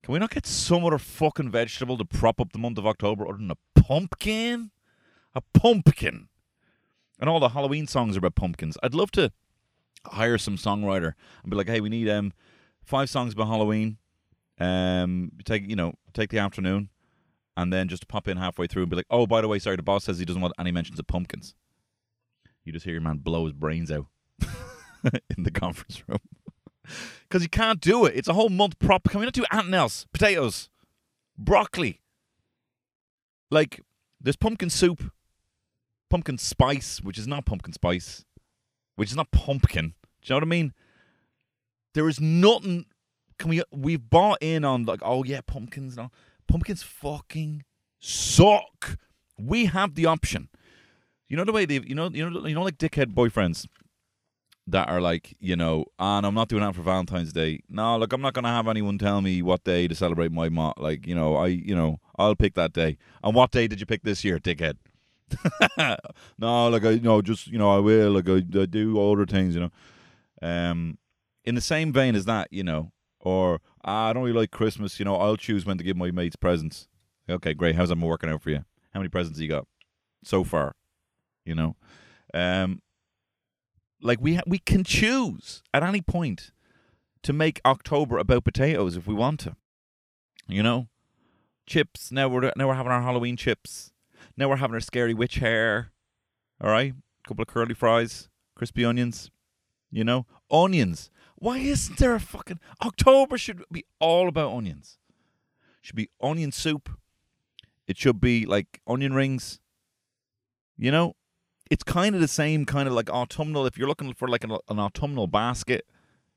Can 0.00 0.12
we 0.12 0.20
not 0.20 0.30
get 0.30 0.46
some 0.46 0.84
other 0.84 0.98
fucking 0.98 1.50
vegetable 1.50 1.98
to 1.98 2.04
prop 2.04 2.40
up 2.40 2.52
the 2.52 2.60
month 2.60 2.78
of 2.78 2.86
October 2.86 3.26
other 3.26 3.38
than 3.38 3.50
a 3.50 3.56
pumpkin? 3.74 4.70
A 5.34 5.40
pumpkin. 5.40 6.28
And 7.18 7.28
all 7.28 7.40
the 7.40 7.48
Halloween 7.48 7.88
songs 7.88 8.14
are 8.14 8.20
about 8.20 8.36
pumpkins. 8.36 8.76
I'd 8.80 8.94
love 8.94 9.10
to 9.12 9.32
hire 10.06 10.38
some 10.38 10.56
songwriter 10.56 11.14
and 11.42 11.50
be 11.50 11.56
like, 11.56 11.68
"Hey, 11.68 11.80
we 11.80 11.88
need 11.88 12.08
um 12.08 12.32
five 12.84 13.10
songs 13.10 13.32
about 13.32 13.48
Halloween. 13.48 13.98
Um, 14.60 15.32
take 15.44 15.68
you 15.68 15.74
know 15.74 15.94
take 16.12 16.30
the 16.30 16.38
afternoon, 16.38 16.90
and 17.56 17.72
then 17.72 17.88
just 17.88 18.06
pop 18.06 18.28
in 18.28 18.36
halfway 18.36 18.68
through 18.68 18.82
and 18.82 18.90
be 18.90 18.96
like, 18.96 19.06
oh, 19.10 19.26
by 19.26 19.40
the 19.40 19.48
way, 19.48 19.58
sorry, 19.58 19.74
the 19.74 19.82
boss 19.82 20.04
says 20.04 20.20
he 20.20 20.24
doesn't 20.24 20.42
want 20.42 20.54
any 20.60 20.70
mentions 20.70 21.00
of 21.00 21.08
pumpkins. 21.08 21.56
You 22.64 22.72
just 22.72 22.84
hear 22.84 22.94
your 22.94 23.02
man 23.02 23.16
blow 23.16 23.46
his 23.46 23.52
brains 23.52 23.90
out 23.90 24.06
in 25.36 25.44
the 25.44 25.50
conference 25.50 26.02
room 26.06 26.20
because 27.28 27.42
you 27.42 27.48
can't 27.48 27.80
do 27.80 28.04
it. 28.04 28.14
It's 28.16 28.28
a 28.28 28.34
whole 28.34 28.48
month 28.48 28.78
prop. 28.78 29.04
Can 29.04 29.20
we 29.20 29.26
not 29.26 29.34
do 29.34 29.44
anything 29.52 29.74
else? 29.74 30.06
Potatoes, 30.12 30.68
broccoli. 31.36 32.00
Like 33.50 33.80
there's 34.20 34.36
pumpkin 34.36 34.70
soup, 34.70 35.12
pumpkin 36.10 36.38
spice, 36.38 37.00
which 37.00 37.18
is 37.18 37.26
not 37.26 37.44
pumpkin 37.44 37.72
spice, 37.72 38.24
which 38.96 39.10
is 39.10 39.16
not 39.16 39.30
pumpkin. 39.30 39.94
Do 40.22 40.26
you 40.26 40.30
know 40.30 40.36
what 40.36 40.44
I 40.44 40.46
mean? 40.46 40.72
There 41.94 42.08
is 42.08 42.20
nothing. 42.20 42.86
Can 43.38 43.50
we? 43.50 43.62
We've 43.70 44.08
bought 44.08 44.38
in 44.40 44.64
on 44.64 44.84
like, 44.84 45.00
oh 45.02 45.24
yeah, 45.24 45.40
pumpkins. 45.46 45.96
No, 45.96 46.10
pumpkins 46.48 46.82
fucking 46.82 47.64
suck. 47.98 48.98
We 49.38 49.66
have 49.66 49.94
the 49.94 50.06
option. 50.06 50.48
You 51.28 51.36
know 51.36 51.44
the 51.44 51.52
way 51.52 51.64
they, 51.64 51.80
you 51.80 51.94
know, 51.94 52.10
you 52.10 52.28
know, 52.28 52.46
you 52.46 52.54
know, 52.54 52.62
like 52.62 52.78
dickhead 52.78 53.14
boyfriends 53.14 53.66
that 54.66 54.88
are 54.88 55.00
like, 55.00 55.34
you 55.40 55.56
know, 55.56 55.84
and 55.98 56.24
I'm 56.24 56.34
not 56.34 56.48
doing 56.48 56.62
that 56.62 56.74
for 56.74 56.82
Valentine's 56.82 57.32
Day. 57.32 57.60
No, 57.68 57.98
look, 57.98 58.12
I'm 58.12 58.20
not 58.20 58.34
gonna 58.34 58.48
have 58.48 58.68
anyone 58.68 58.98
tell 58.98 59.20
me 59.20 59.42
what 59.42 59.64
day 59.64 59.88
to 59.88 59.94
celebrate 59.94 60.30
my 60.32 60.48
mom. 60.48 60.74
Like, 60.76 61.06
you 61.06 61.14
know, 61.14 61.36
I, 61.36 61.48
you 61.48 61.74
know, 61.74 62.00
I'll 62.16 62.36
pick 62.36 62.54
that 62.54 62.72
day. 62.72 62.98
And 63.24 63.34
what 63.34 63.50
day 63.50 63.66
did 63.66 63.80
you 63.80 63.86
pick 63.86 64.02
this 64.02 64.24
year, 64.24 64.38
dickhead? 64.38 64.76
no, 66.38 66.68
like 66.68 66.84
I, 66.84 66.90
you 66.90 67.00
know, 67.00 67.22
just 67.22 67.48
you 67.48 67.58
know, 67.58 67.70
I 67.70 67.78
will. 67.78 68.12
Like 68.12 68.28
I, 68.28 68.36
I 68.36 68.66
do 68.66 69.00
other 69.00 69.26
things, 69.26 69.54
you 69.54 69.62
know. 69.62 69.70
Um, 70.42 70.98
in 71.44 71.54
the 71.54 71.60
same 71.60 71.92
vein 71.92 72.14
as 72.14 72.24
that, 72.26 72.48
you 72.50 72.62
know, 72.62 72.92
or 73.20 73.60
ah, 73.84 74.10
I 74.10 74.12
don't 74.12 74.22
really 74.22 74.38
like 74.38 74.50
Christmas. 74.50 74.98
You 74.98 75.04
know, 75.04 75.16
I'll 75.16 75.36
choose 75.36 75.64
when 75.64 75.78
to 75.78 75.84
give 75.84 75.96
my 75.96 76.10
mates 76.10 76.36
presents. 76.36 76.88
Okay, 77.28 77.54
great. 77.54 77.76
How's 77.76 77.88
that 77.88 77.98
working 77.98 78.30
out 78.30 78.42
for 78.42 78.50
you? 78.50 78.64
How 78.92 79.00
many 79.00 79.08
presents 79.08 79.38
you 79.38 79.48
got 79.48 79.66
so 80.24 80.44
far? 80.44 80.74
You 81.44 81.54
know, 81.54 81.76
um, 82.34 82.80
like 84.02 84.20
we 84.20 84.34
ha- 84.34 84.42
we 84.46 84.58
can 84.58 84.84
choose 84.84 85.62
at 85.72 85.82
any 85.82 86.00
point 86.00 86.50
to 87.22 87.32
make 87.32 87.60
October 87.64 88.18
about 88.18 88.44
potatoes 88.44 88.96
if 88.96 89.06
we 89.06 89.14
want 89.14 89.40
to. 89.40 89.56
You 90.48 90.62
know, 90.62 90.88
chips. 91.66 92.10
Now 92.12 92.28
we're 92.28 92.52
now 92.56 92.68
we're 92.68 92.74
having 92.74 92.92
our 92.92 93.02
Halloween 93.02 93.36
chips. 93.36 93.92
Now 94.36 94.48
we're 94.48 94.56
having 94.56 94.74
our 94.74 94.80
scary 94.80 95.14
witch 95.14 95.36
hair. 95.36 95.92
All 96.60 96.70
right, 96.70 96.92
a 96.92 97.28
couple 97.28 97.42
of 97.42 97.48
curly 97.48 97.74
fries, 97.74 98.28
crispy 98.54 98.84
onions. 98.84 99.30
You 99.90 100.04
know, 100.04 100.26
onions. 100.50 101.10
Why 101.36 101.58
isn't 101.58 101.98
there 101.98 102.14
a 102.14 102.20
fucking 102.20 102.60
October 102.84 103.36
should 103.36 103.64
be 103.70 103.84
all 103.98 104.28
about 104.28 104.52
onions? 104.52 104.98
should 105.82 105.96
be 105.96 106.08
onion 106.20 106.52
soup. 106.52 106.88
It 107.86 107.98
should 107.98 108.20
be 108.20 108.46
like 108.46 108.80
onion 108.86 109.12
rings. 109.12 109.58
You 110.78 110.90
know, 110.90 111.16
it's 111.72 111.82
kind 111.82 112.14
of 112.14 112.20
the 112.20 112.28
same 112.28 112.66
kind 112.66 112.86
of 112.86 112.92
like 112.92 113.08
autumnal. 113.08 113.64
If 113.64 113.78
you're 113.78 113.88
looking 113.88 114.12
for 114.12 114.28
like 114.28 114.44
an, 114.44 114.58
an 114.68 114.78
autumnal 114.78 115.26
basket, 115.26 115.86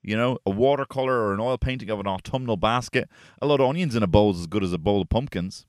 you 0.02 0.16
know, 0.16 0.40
a 0.46 0.50
watercolor 0.50 1.26
or 1.26 1.34
an 1.34 1.42
oil 1.42 1.58
painting 1.58 1.90
of 1.90 2.00
an 2.00 2.08
autumnal 2.08 2.56
basket, 2.56 3.10
a 3.42 3.46
lot 3.46 3.60
of 3.60 3.68
onions 3.68 3.98
in 3.98 4.02
a 4.02 4.08
bowl 4.08 4.32
is 4.32 4.40
as 4.40 4.48
good 4.48 4.64
as 4.64 4.72
a 4.72 4.78
bowl 4.78 5.02
of 5.02 5.10
pumpkins. 5.10 5.66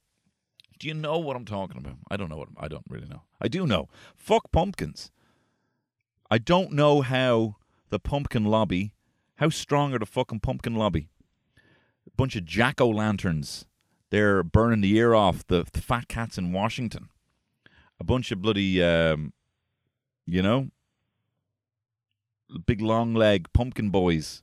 Do 0.79 0.87
you 0.87 0.95
know 0.95 1.19
what 1.19 1.35
I'm 1.35 1.45
talking 1.45 1.79
about? 1.79 1.97
I 2.09 2.17
don't 2.17 2.29
know 2.29 2.37
what 2.37 2.51
I 2.57 2.69
don't 2.69 2.85
really 2.89 3.09
know. 3.09 3.23
I 3.41 3.49
do 3.49 3.67
know. 3.67 3.89
Fuck 4.15 4.53
pumpkins. 4.53 5.11
I 6.31 6.39
don't 6.39 6.71
know 6.71 7.01
how 7.01 7.57
the 7.91 7.99
pumpkin 7.99 8.45
lobby, 8.45 8.93
how 9.37 9.49
strong 9.49 9.93
are 9.95 9.99
the 9.99 10.07
fucking 10.07 10.41
pumpkin 10.41 10.77
lobby? 10.77 11.09
A 12.07 12.15
bunch 12.17 12.37
of 12.37 12.45
jack 12.45 12.81
o' 12.81 12.89
lanterns. 12.89 13.67
They're 14.11 14.45
burning 14.45 14.83
the 14.83 14.97
ear 14.97 15.13
off 15.13 15.45
the, 15.49 15.65
the 15.73 15.81
fat 15.81 16.07
cats 16.07 16.39
in 16.39 16.53
Washington. 16.53 17.09
A 17.99 18.05
bunch 18.05 18.31
of 18.31 18.41
bloody, 18.41 18.81
um, 18.81 19.33
you 20.27 20.43
know, 20.43 20.71
big 22.67 22.81
long 22.81 23.15
leg 23.15 23.49
pumpkin 23.53 23.91
boys 23.91 24.43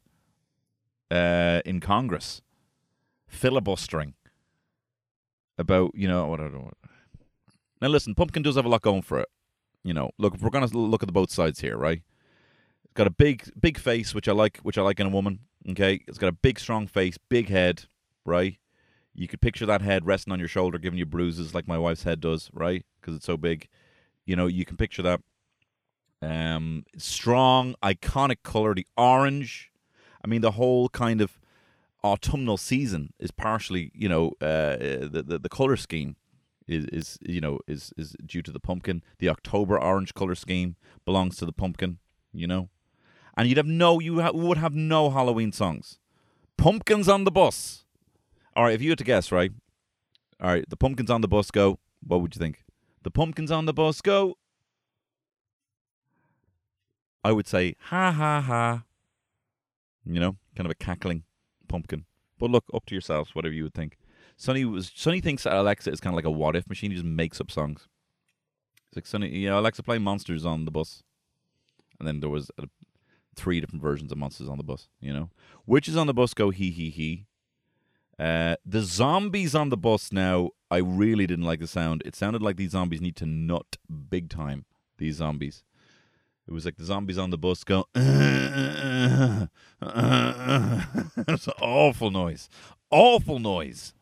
uh, 1.11 1.61
in 1.65 1.79
Congress 1.79 2.41
filibustering 3.27 4.13
about 5.57 5.91
you 5.95 6.07
know 6.07 6.27
what 6.27 6.39
I 6.39 6.47
don't. 6.47 6.73
Now 7.81 7.89
listen, 7.89 8.15
Pumpkin 8.15 8.43
does 8.43 8.55
have 8.55 8.65
a 8.65 8.69
lot 8.69 8.81
going 8.81 9.01
for 9.01 9.19
it. 9.19 9.29
You 9.83 9.93
know, 9.93 10.11
look, 10.17 10.39
we're 10.39 10.49
gonna 10.49 10.67
look 10.67 11.03
at 11.03 11.07
the 11.07 11.13
both 11.13 11.31
sides 11.31 11.59
here, 11.59 11.77
right? 11.77 12.01
It's 12.85 12.93
got 12.93 13.07
a 13.07 13.11
big, 13.11 13.49
big 13.59 13.77
face, 13.77 14.15
which 14.15 14.27
I 14.27 14.31
like, 14.31 14.57
which 14.59 14.77
I 14.77 14.81
like 14.81 14.99
in 14.99 15.07
a 15.07 15.09
woman. 15.09 15.39
Okay, 15.69 16.01
it's 16.07 16.17
got 16.17 16.27
a 16.27 16.33
big, 16.33 16.59
strong 16.59 16.87
face, 16.87 17.17
big 17.29 17.49
head, 17.49 17.85
right? 18.25 18.57
You 19.13 19.27
could 19.27 19.41
picture 19.41 19.65
that 19.65 19.81
head 19.81 20.05
resting 20.05 20.33
on 20.33 20.39
your 20.39 20.47
shoulder, 20.47 20.77
giving 20.77 20.97
you 20.97 21.05
bruises 21.05 21.53
like 21.53 21.67
my 21.67 21.77
wife's 21.77 22.03
head 22.03 22.19
does, 22.19 22.49
right? 22.53 22.85
Because 22.99 23.15
it's 23.15 23.25
so 23.25 23.37
big. 23.37 23.67
You 24.25 24.35
know, 24.35 24.47
you 24.47 24.65
can 24.65 24.77
picture 24.77 25.01
that. 25.03 25.21
Um, 26.24 26.86
strong, 26.98 27.75
iconic 27.84 28.44
color, 28.44 28.74
the 28.74 28.88
orange. 28.96 29.72
I 30.24 30.27
mean, 30.27 30.42
the 30.42 30.51
whole 30.51 30.88
kind 30.89 31.20
of 31.20 31.39
autumnal 32.03 32.58
season 32.58 33.13
is 33.20 33.32
partially, 33.32 33.92
you 33.94 34.08
know, 34.08 34.30
uh, 34.42 34.77
the, 34.77 35.24
the 35.25 35.39
the 35.39 35.50
color 35.50 35.75
scheme 35.75 36.15
is 36.68 36.86
is 36.86 37.18
you 37.22 37.42
know 37.42 37.60
is 37.68 37.92
is 37.98 38.15
due 38.25 38.42
to 38.42 38.51
the 38.51 38.60
pumpkin. 38.60 39.03
The 39.20 39.30
October 39.30 39.77
orange 39.77 40.13
color 40.13 40.36
scheme 40.36 40.75
belongs 41.06 41.36
to 41.38 41.46
the 41.46 41.51
pumpkin. 41.51 42.00
You 42.32 42.48
know, 42.48 42.70
and 43.38 43.48
you'd 43.48 43.58
have 43.58 43.68
no 43.68 44.00
you 44.00 44.22
ha- 44.22 44.32
would 44.34 44.58
have 44.58 44.74
no 44.74 45.10
Halloween 45.10 45.51
songs. 45.51 46.00
Pumpkins 46.58 47.10
on 47.10 47.25
the 47.25 47.32
bus. 47.32 47.84
All 48.56 48.63
right, 48.63 48.74
if 48.74 48.82
you 48.82 48.89
had 48.89 49.00
to 49.00 49.03
guess, 49.03 49.32
right? 49.32 49.51
All 50.42 50.50
right, 50.50 50.68
the 50.70 50.77
pumpkins 50.77 51.10
on 51.10 51.22
the 51.22 51.27
bus 51.27 51.51
go. 51.51 51.80
What 52.06 52.22
would 52.22 52.36
you 52.36 52.39
think? 52.39 52.63
The 53.03 53.12
pumpkins 53.12 53.51
on 53.51 53.65
the 53.65 53.74
bus 53.74 54.01
go. 54.01 54.38
I 57.24 57.32
would 57.32 57.48
say 57.48 57.75
ha 57.80 58.12
ha 58.12 58.42
ha. 58.42 58.84
You 60.06 60.20
know, 60.20 60.36
kind 60.56 60.68
of 60.68 60.72
a 60.72 60.75
cackling 60.75 61.24
pumpkin. 61.68 62.06
But 62.38 62.51
look, 62.51 62.65
up 62.74 62.86
to 62.88 62.96
yourselves, 62.96 63.34
whatever 63.34 63.53
you 63.53 63.63
would 63.63 63.74
think. 63.74 63.98
Sonny 64.36 64.65
was 64.65 64.92
Sonny 64.94 65.22
thinks 65.22 65.44
that 65.44 65.53
Alexa 65.53 65.92
is 65.92 66.01
kind 66.01 66.13
of 66.13 66.15
like 66.15 66.25
a 66.25 66.32
what 66.32 66.56
if 66.56 66.68
machine. 66.68 66.92
He 66.92 66.98
just 66.98 67.06
makes 67.06 67.39
up 67.39 67.51
songs. 67.51 67.88
It's 68.88 68.98
like 68.98 69.08
Sonny, 69.08 69.30
you 69.30 69.50
know, 69.50 69.60
Alexa 69.60 69.84
play 69.84 69.98
monsters 69.98 70.46
on 70.46 70.65
the 70.65 70.72
bus, 70.72 71.03
and 72.00 72.08
then 72.08 72.20
there 72.20 72.30
was 72.30 72.51
uh, 72.62 72.65
three 73.36 73.60
different 73.60 73.82
versions 73.82 74.12
of 74.12 74.18
monsters 74.18 74.50
on 74.50 74.58
the 74.58 74.63
bus. 74.63 74.89
You 75.00 75.13
know, 75.13 75.30
witches 75.65 75.96
on 75.96 76.08
the 76.08 76.13
bus 76.13 76.34
go 76.34 76.50
he 76.50 76.72
he 76.72 76.89
he. 76.89 77.27
Uh, 78.20 78.56
the 78.65 78.82
zombies 78.82 79.56
on 79.56 79.70
the 79.70 79.77
bus 79.77 80.12
now, 80.12 80.51
I 80.70 80.77
really 80.77 81.25
didn't 81.25 81.46
like 81.46 81.60
the 81.60 81.68
sound. 81.68 82.03
It 82.06 82.15
sounded 82.15 82.42
like 82.42 82.58
these 82.58 82.72
zombies 82.72 83.01
need 83.01 83.15
to 83.18 83.25
nut 83.25 83.77
big 84.10 84.30
time. 84.30 84.65
These 84.98 85.15
zombies. 85.15 85.63
It 86.47 86.53
was 86.53 86.65
like 86.65 86.75
the 86.77 86.83
zombies 86.83 87.17
on 87.17 87.29
the 87.29 87.38
bus 87.38 87.63
go. 87.63 87.85
it's 87.95 88.01
an 91.47 91.53
awful 91.62 92.12
noise, 92.12 92.50
awful 92.89 93.39
noise. 93.39 93.93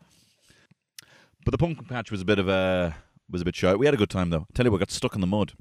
But 1.46 1.52
the 1.52 1.58
pumpkin 1.58 1.86
patch 1.86 2.12
was 2.12 2.22
a 2.22 2.26
bit 2.26 2.40
of 2.40 2.48
a 2.48 2.96
was 3.30 3.42
a 3.42 3.46
bit 3.46 3.56
shy. 3.56 3.76
We 3.76 3.86
had 3.86 3.94
a 3.94 3.98
good 3.98 4.10
time 4.10 4.32
though. 4.32 4.48
I 4.50 4.54
tell 4.54 4.66
you 4.66 4.72
what, 4.72 4.80
got 4.80 4.92
stuck 4.92 5.16
in 5.16 5.22
the 5.22 5.28
mud. 5.28 5.54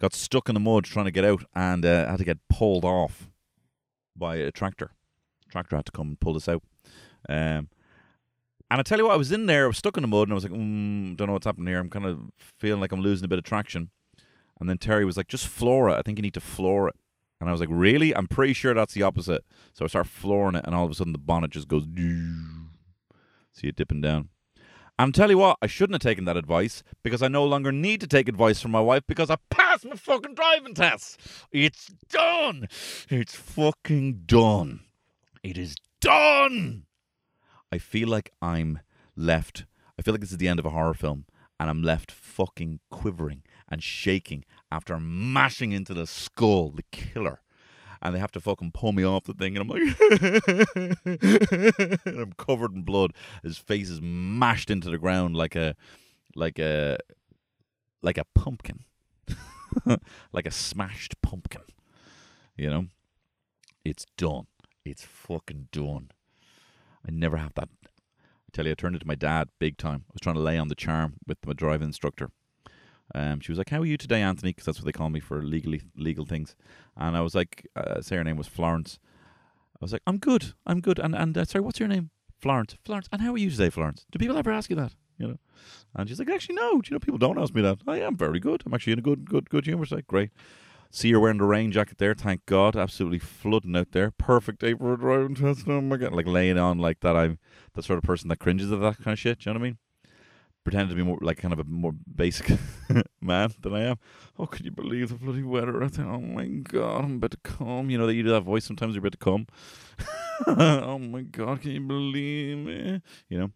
Got 0.00 0.14
stuck 0.14 0.48
in 0.48 0.54
the 0.54 0.60
mud 0.60 0.84
trying 0.84 1.04
to 1.06 1.10
get 1.10 1.24
out, 1.24 1.44
and 1.54 1.84
uh, 1.84 2.08
had 2.08 2.18
to 2.18 2.24
get 2.24 2.38
pulled 2.48 2.84
off 2.84 3.30
by 4.16 4.36
a 4.36 4.50
tractor. 4.50 4.92
Tractor 5.50 5.76
had 5.76 5.86
to 5.86 5.92
come 5.92 6.08
and 6.08 6.20
pull 6.20 6.36
us 6.36 6.48
out. 6.48 6.62
Um, 7.28 7.68
and 8.70 8.80
I 8.80 8.82
tell 8.82 8.98
you 8.98 9.04
what, 9.04 9.14
I 9.14 9.16
was 9.16 9.30
in 9.30 9.46
there, 9.46 9.64
I 9.64 9.68
was 9.68 9.78
stuck 9.78 9.96
in 9.96 10.02
the 10.02 10.08
mud, 10.08 10.28
and 10.28 10.32
I 10.32 10.34
was 10.34 10.44
like, 10.44 10.52
mm, 10.52 11.16
don't 11.16 11.26
know 11.28 11.32
what's 11.34 11.46
happening 11.46 11.68
here. 11.68 11.78
I'm 11.78 11.90
kind 11.90 12.06
of 12.06 12.20
feeling 12.58 12.80
like 12.80 12.92
I'm 12.92 13.00
losing 13.00 13.24
a 13.24 13.28
bit 13.28 13.38
of 13.38 13.44
traction. 13.44 13.90
And 14.64 14.70
then 14.70 14.78
Terry 14.78 15.04
was 15.04 15.18
like, 15.18 15.28
just 15.28 15.46
floor 15.46 15.90
it. 15.90 15.98
I 15.98 16.00
think 16.00 16.16
you 16.16 16.22
need 16.22 16.32
to 16.32 16.40
floor 16.40 16.88
it. 16.88 16.94
And 17.38 17.50
I 17.50 17.52
was 17.52 17.60
like, 17.60 17.68
really? 17.70 18.16
I'm 18.16 18.26
pretty 18.26 18.54
sure 18.54 18.72
that's 18.72 18.94
the 18.94 19.02
opposite. 19.02 19.44
So 19.74 19.84
I 19.84 19.88
start 19.88 20.06
flooring 20.06 20.54
it, 20.54 20.64
and 20.64 20.74
all 20.74 20.86
of 20.86 20.90
a 20.90 20.94
sudden 20.94 21.12
the 21.12 21.18
bonnet 21.18 21.50
just 21.50 21.68
goes. 21.68 21.82
See 23.52 23.68
it 23.68 23.76
dipping 23.76 24.00
down. 24.00 24.30
I'm 24.98 25.12
tell 25.12 25.28
you 25.28 25.36
what, 25.36 25.58
I 25.60 25.66
shouldn't 25.66 26.02
have 26.02 26.08
taken 26.10 26.24
that 26.24 26.38
advice 26.38 26.82
because 27.02 27.22
I 27.22 27.28
no 27.28 27.44
longer 27.44 27.72
need 27.72 28.00
to 28.00 28.06
take 28.06 28.26
advice 28.26 28.62
from 28.62 28.70
my 28.70 28.80
wife 28.80 29.02
because 29.06 29.28
I 29.28 29.36
passed 29.50 29.84
my 29.84 29.96
fucking 29.96 30.34
driving 30.34 30.72
test. 30.72 31.20
It's 31.52 31.92
done. 32.08 32.66
It's 33.10 33.34
fucking 33.34 34.22
done. 34.24 34.80
It 35.42 35.58
is 35.58 35.76
done. 36.00 36.84
I 37.70 37.76
feel 37.76 38.08
like 38.08 38.32
I'm 38.40 38.80
left. 39.14 39.66
I 39.98 40.00
feel 40.02 40.14
like 40.14 40.22
this 40.22 40.32
is 40.32 40.38
the 40.38 40.48
end 40.48 40.58
of 40.58 40.64
a 40.64 40.70
horror 40.70 40.94
film 40.94 41.26
and 41.58 41.70
I'm 41.70 41.82
left 41.82 42.10
fucking 42.10 42.80
quivering 42.90 43.42
and 43.68 43.82
shaking 43.82 44.44
after 44.70 44.98
mashing 44.98 45.72
into 45.72 45.94
the 45.94 46.06
skull, 46.06 46.70
the 46.70 46.84
killer. 46.90 47.40
And 48.02 48.14
they 48.14 48.18
have 48.18 48.32
to 48.32 48.40
fucking 48.40 48.72
pull 48.72 48.92
me 48.92 49.02
off 49.02 49.24
the 49.24 49.32
thing, 49.32 49.56
and 49.56 49.62
I'm 49.62 49.68
like, 49.68 49.80
and 52.04 52.20
I'm 52.20 52.32
covered 52.34 52.74
in 52.74 52.82
blood. 52.82 53.14
His 53.42 53.56
face 53.56 53.88
is 53.88 54.00
mashed 54.02 54.68
into 54.68 54.90
the 54.90 54.98
ground 54.98 55.36
like 55.36 55.56
a, 55.56 55.74
like 56.36 56.58
a, 56.58 56.98
like 58.02 58.18
a 58.18 58.26
pumpkin, 58.34 58.84
like 60.32 60.46
a 60.46 60.50
smashed 60.50 61.14
pumpkin. 61.22 61.62
You 62.58 62.68
know, 62.68 62.86
it's 63.86 64.04
done. 64.18 64.48
It's 64.84 65.02
fucking 65.04 65.68
done. 65.72 66.10
I 67.06 67.10
never 67.10 67.38
have 67.38 67.54
that. 67.54 67.68
I 67.82 68.50
tell 68.52 68.66
you, 68.66 68.72
I 68.72 68.74
turned 68.74 68.96
it 68.96 69.00
to 69.00 69.06
my 69.06 69.14
dad 69.14 69.48
big 69.58 69.78
time. 69.78 70.04
I 70.08 70.12
was 70.12 70.20
trying 70.20 70.36
to 70.36 70.42
lay 70.42 70.58
on 70.58 70.68
the 70.68 70.74
charm 70.74 71.14
with 71.26 71.38
my 71.46 71.54
driving 71.54 71.88
instructor. 71.88 72.30
Um, 73.14 73.40
she 73.40 73.52
was 73.52 73.58
like, 73.58 73.70
"How 73.70 73.80
are 73.80 73.86
you 73.86 73.96
today, 73.96 74.22
Anthony?" 74.22 74.50
Because 74.50 74.66
that's 74.66 74.78
what 74.78 74.86
they 74.86 74.92
call 74.92 75.10
me 75.10 75.20
for 75.20 75.42
legally 75.42 75.82
legal 75.96 76.24
things. 76.24 76.54
And 76.96 77.16
I 77.16 77.20
was 77.20 77.34
like, 77.34 77.66
uh, 77.76 78.00
"Say 78.00 78.16
her 78.16 78.24
name 78.24 78.36
was 78.36 78.48
Florence." 78.48 78.98
I 79.74 79.78
was 79.80 79.92
like, 79.92 80.02
"I'm 80.06 80.18
good. 80.18 80.54
I'm 80.66 80.80
good." 80.80 80.98
And 80.98 81.14
and 81.14 81.36
uh, 81.36 81.44
sorry, 81.44 81.64
what's 81.64 81.80
your 81.80 81.88
name? 81.88 82.10
Florence. 82.40 82.76
Florence. 82.84 83.08
And 83.12 83.22
how 83.22 83.32
are 83.32 83.38
you 83.38 83.50
today, 83.50 83.70
Florence? 83.70 84.06
Do 84.10 84.18
people 84.18 84.36
ever 84.36 84.52
ask 84.52 84.70
you 84.70 84.76
that? 84.76 84.94
You 85.18 85.28
know? 85.28 85.36
And 85.94 86.08
she's 86.08 86.18
like, 86.18 86.30
"Actually, 86.30 86.56
no. 86.56 86.80
Do 86.80 86.88
you 86.90 86.94
know 86.94 87.00
people 87.00 87.18
don't 87.18 87.38
ask 87.38 87.54
me 87.54 87.62
that. 87.62 87.78
I 87.86 88.00
am 88.00 88.16
very 88.16 88.40
good. 88.40 88.62
I'm 88.66 88.74
actually 88.74 88.94
in 88.94 88.98
a 88.98 89.02
good 89.02 89.28
good 89.28 89.50
good 89.50 89.66
humor." 89.66 89.84
Like, 89.90 90.06
great. 90.06 90.30
See 90.90 91.08
you're 91.08 91.18
wearing 91.18 91.38
the 91.38 91.44
rain 91.44 91.72
jacket 91.72 91.98
there. 91.98 92.14
Thank 92.14 92.46
God, 92.46 92.76
absolutely 92.76 93.18
flooding 93.18 93.74
out 93.74 93.90
there. 93.90 94.12
Perfect 94.12 94.60
day 94.60 94.74
for 94.74 94.94
a 94.94 94.96
driving 94.96 95.34
test. 95.34 95.66
Oh 95.66 95.80
my 95.80 95.96
god, 95.96 96.12
like 96.12 96.26
laying 96.26 96.56
on 96.56 96.78
like 96.78 97.00
that. 97.00 97.16
I'm 97.16 97.38
the 97.74 97.82
sort 97.82 97.98
of 97.98 98.04
person 98.04 98.28
that 98.28 98.38
cringes 98.38 98.70
at 98.70 98.80
that 98.80 98.98
kind 98.98 99.12
of 99.12 99.18
shit. 99.18 99.40
Do 99.40 99.50
you 99.50 99.54
know 99.54 99.60
what 99.60 99.64
I 99.64 99.68
mean? 99.70 99.78
Pretend 100.64 100.88
to 100.88 100.94
be 100.94 101.02
more 101.02 101.18
like 101.20 101.38
kind 101.38 101.52
of 101.52 101.60
a 101.60 101.64
more 101.64 101.92
basic 101.92 102.58
man 103.20 103.52
than 103.60 103.74
I 103.74 103.82
am. 103.82 103.98
Oh, 104.38 104.46
could 104.46 104.64
you 104.64 104.70
believe 104.70 105.10
the 105.10 105.14
bloody 105.14 105.42
weather? 105.42 105.82
I 105.82 105.88
think, 105.88 106.08
oh 106.08 106.20
my 106.20 106.46
god, 106.46 107.04
I'm 107.04 107.16
about 107.16 107.32
to 107.32 107.36
come. 107.42 107.90
You 107.90 107.98
know 107.98 108.06
that 108.06 108.14
you 108.14 108.22
do 108.22 108.30
that 108.30 108.40
voice 108.40 108.64
sometimes. 108.64 108.94
You're 108.94 109.00
about 109.00 109.12
to 109.12 109.18
come. 109.18 109.46
oh 110.46 110.98
my 110.98 111.22
god, 111.22 111.60
can 111.60 111.72
you 111.72 111.80
believe 111.80 112.58
me? 112.58 113.02
You 113.28 113.38
know. 113.38 113.50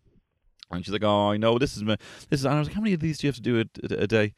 And 0.71 0.85
she's 0.85 0.93
like, 0.93 1.05
"Oh, 1.05 1.31
I 1.31 1.39
know. 1.39 1.59
This 1.59 1.77
is 1.77 1.83
my. 1.83 1.97
This 2.29 2.41
is." 2.41 2.45
And 2.45 2.55
I 2.55 2.59
was 2.59 2.69
like, 2.69 2.75
"How 2.75 2.83
many 2.83 2.93
of 2.93 3.01
these 3.01 3.19
do 3.19 3.27
you 3.27 3.29
have 3.31 3.37
to 3.37 3.43
do 3.43 3.61
a, 3.61 3.95
a, 3.95 4.03
a 4.03 4.07
day?" 4.07 4.35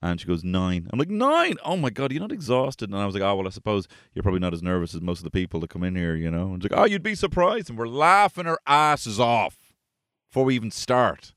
And 0.00 0.20
she 0.20 0.26
goes, 0.26 0.44
nine. 0.44 0.88
I'm 0.92 0.98
like, 0.98 1.10
nine? 1.10 1.56
Oh 1.64 1.76
my 1.76 1.90
God, 1.90 2.12
you're 2.12 2.20
not 2.20 2.30
exhausted. 2.30 2.88
And 2.88 2.96
I 2.96 3.04
was 3.04 3.14
like, 3.14 3.22
oh, 3.24 3.34
well, 3.34 3.48
I 3.48 3.50
suppose 3.50 3.88
you're 4.14 4.22
probably 4.22 4.38
not 4.38 4.54
as 4.54 4.62
nervous 4.62 4.94
as 4.94 5.00
most 5.00 5.18
of 5.18 5.24
the 5.24 5.30
people 5.30 5.58
that 5.60 5.70
come 5.70 5.82
in 5.82 5.96
here, 5.96 6.14
you 6.14 6.30
know? 6.30 6.52
And 6.52 6.62
she's 6.62 6.70
like, 6.70 6.80
oh, 6.80 6.84
you'd 6.84 7.02
be 7.02 7.16
surprised. 7.16 7.68
And 7.68 7.76
we're 7.76 7.88
laughing 7.88 8.46
our 8.46 8.60
asses 8.64 9.18
off 9.18 9.56
before 10.30 10.44
we 10.44 10.54
even 10.54 10.70
start. 10.70 11.32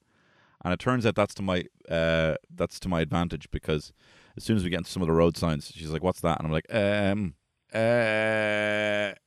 And 0.64 0.74
it 0.74 0.80
turns 0.80 1.06
out 1.06 1.16
that's 1.16 1.34
to 1.36 1.42
my 1.42 1.66
uh, 1.90 2.36
that's 2.54 2.80
to 2.82 2.90
my 2.90 3.02
advantage 3.02 3.50
because 3.52 3.94
as 4.38 4.44
soon 4.44 4.58
as 4.58 4.64
we 4.64 4.70
get 4.70 4.80
into 4.80 4.92
some 4.92 5.02
of 5.02 5.08
the 5.08 5.14
road 5.14 5.38
signs, 5.38 5.72
she's 5.74 5.90
like, 5.90 6.04
"What's 6.04 6.22
that?" 6.22 6.40
And 6.40 6.48
I'm 6.48 6.54
like, 6.54 6.74
"Um, 6.74 7.34
uh, 7.74 7.78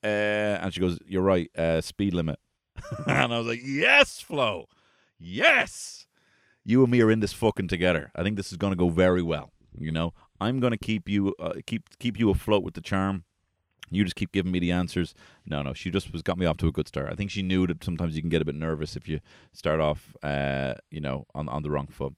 uh," 0.02 0.58
and 0.62 0.72
she 0.72 0.80
goes, 0.80 0.98
"You're 1.06 1.22
right, 1.22 1.50
uh, 1.56 1.80
speed 1.80 2.14
limit." 2.14 2.38
and 3.06 3.34
I 3.34 3.38
was 3.38 3.46
like, 3.46 3.60
"Yes, 3.64 4.20
Flo, 4.20 4.66
yes, 5.18 6.06
you 6.64 6.82
and 6.82 6.90
me 6.90 7.00
are 7.00 7.10
in 7.10 7.20
this 7.20 7.32
fucking 7.32 7.68
together. 7.68 8.10
I 8.14 8.22
think 8.22 8.36
this 8.36 8.52
is 8.52 8.58
going 8.58 8.72
to 8.72 8.76
go 8.76 8.88
very 8.88 9.22
well. 9.22 9.52
You 9.76 9.90
know, 9.90 10.14
I'm 10.40 10.60
going 10.60 10.70
to 10.70 10.78
keep 10.78 11.08
you 11.08 11.34
uh, 11.40 11.54
keep 11.66 11.98
keep 11.98 12.18
you 12.18 12.30
afloat 12.30 12.62
with 12.62 12.74
the 12.74 12.80
charm." 12.80 13.24
You 13.90 14.04
just 14.04 14.16
keep 14.16 14.32
giving 14.32 14.52
me 14.52 14.58
the 14.58 14.72
answers. 14.72 15.14
No, 15.46 15.62
no, 15.62 15.74
she 15.74 15.90
just 15.90 16.12
was 16.12 16.22
got 16.22 16.38
me 16.38 16.46
off 16.46 16.56
to 16.58 16.68
a 16.68 16.72
good 16.72 16.88
start. 16.88 17.10
I 17.10 17.14
think 17.14 17.30
she 17.30 17.42
knew 17.42 17.66
that 17.66 17.84
sometimes 17.84 18.16
you 18.16 18.22
can 18.22 18.30
get 18.30 18.42
a 18.42 18.44
bit 18.44 18.54
nervous 18.54 18.96
if 18.96 19.08
you 19.08 19.20
start 19.52 19.80
off, 19.80 20.16
uh, 20.22 20.74
you 20.90 21.00
know, 21.00 21.26
on 21.34 21.48
on 21.48 21.62
the 21.62 21.70
wrong 21.70 21.86
foot. 21.88 22.14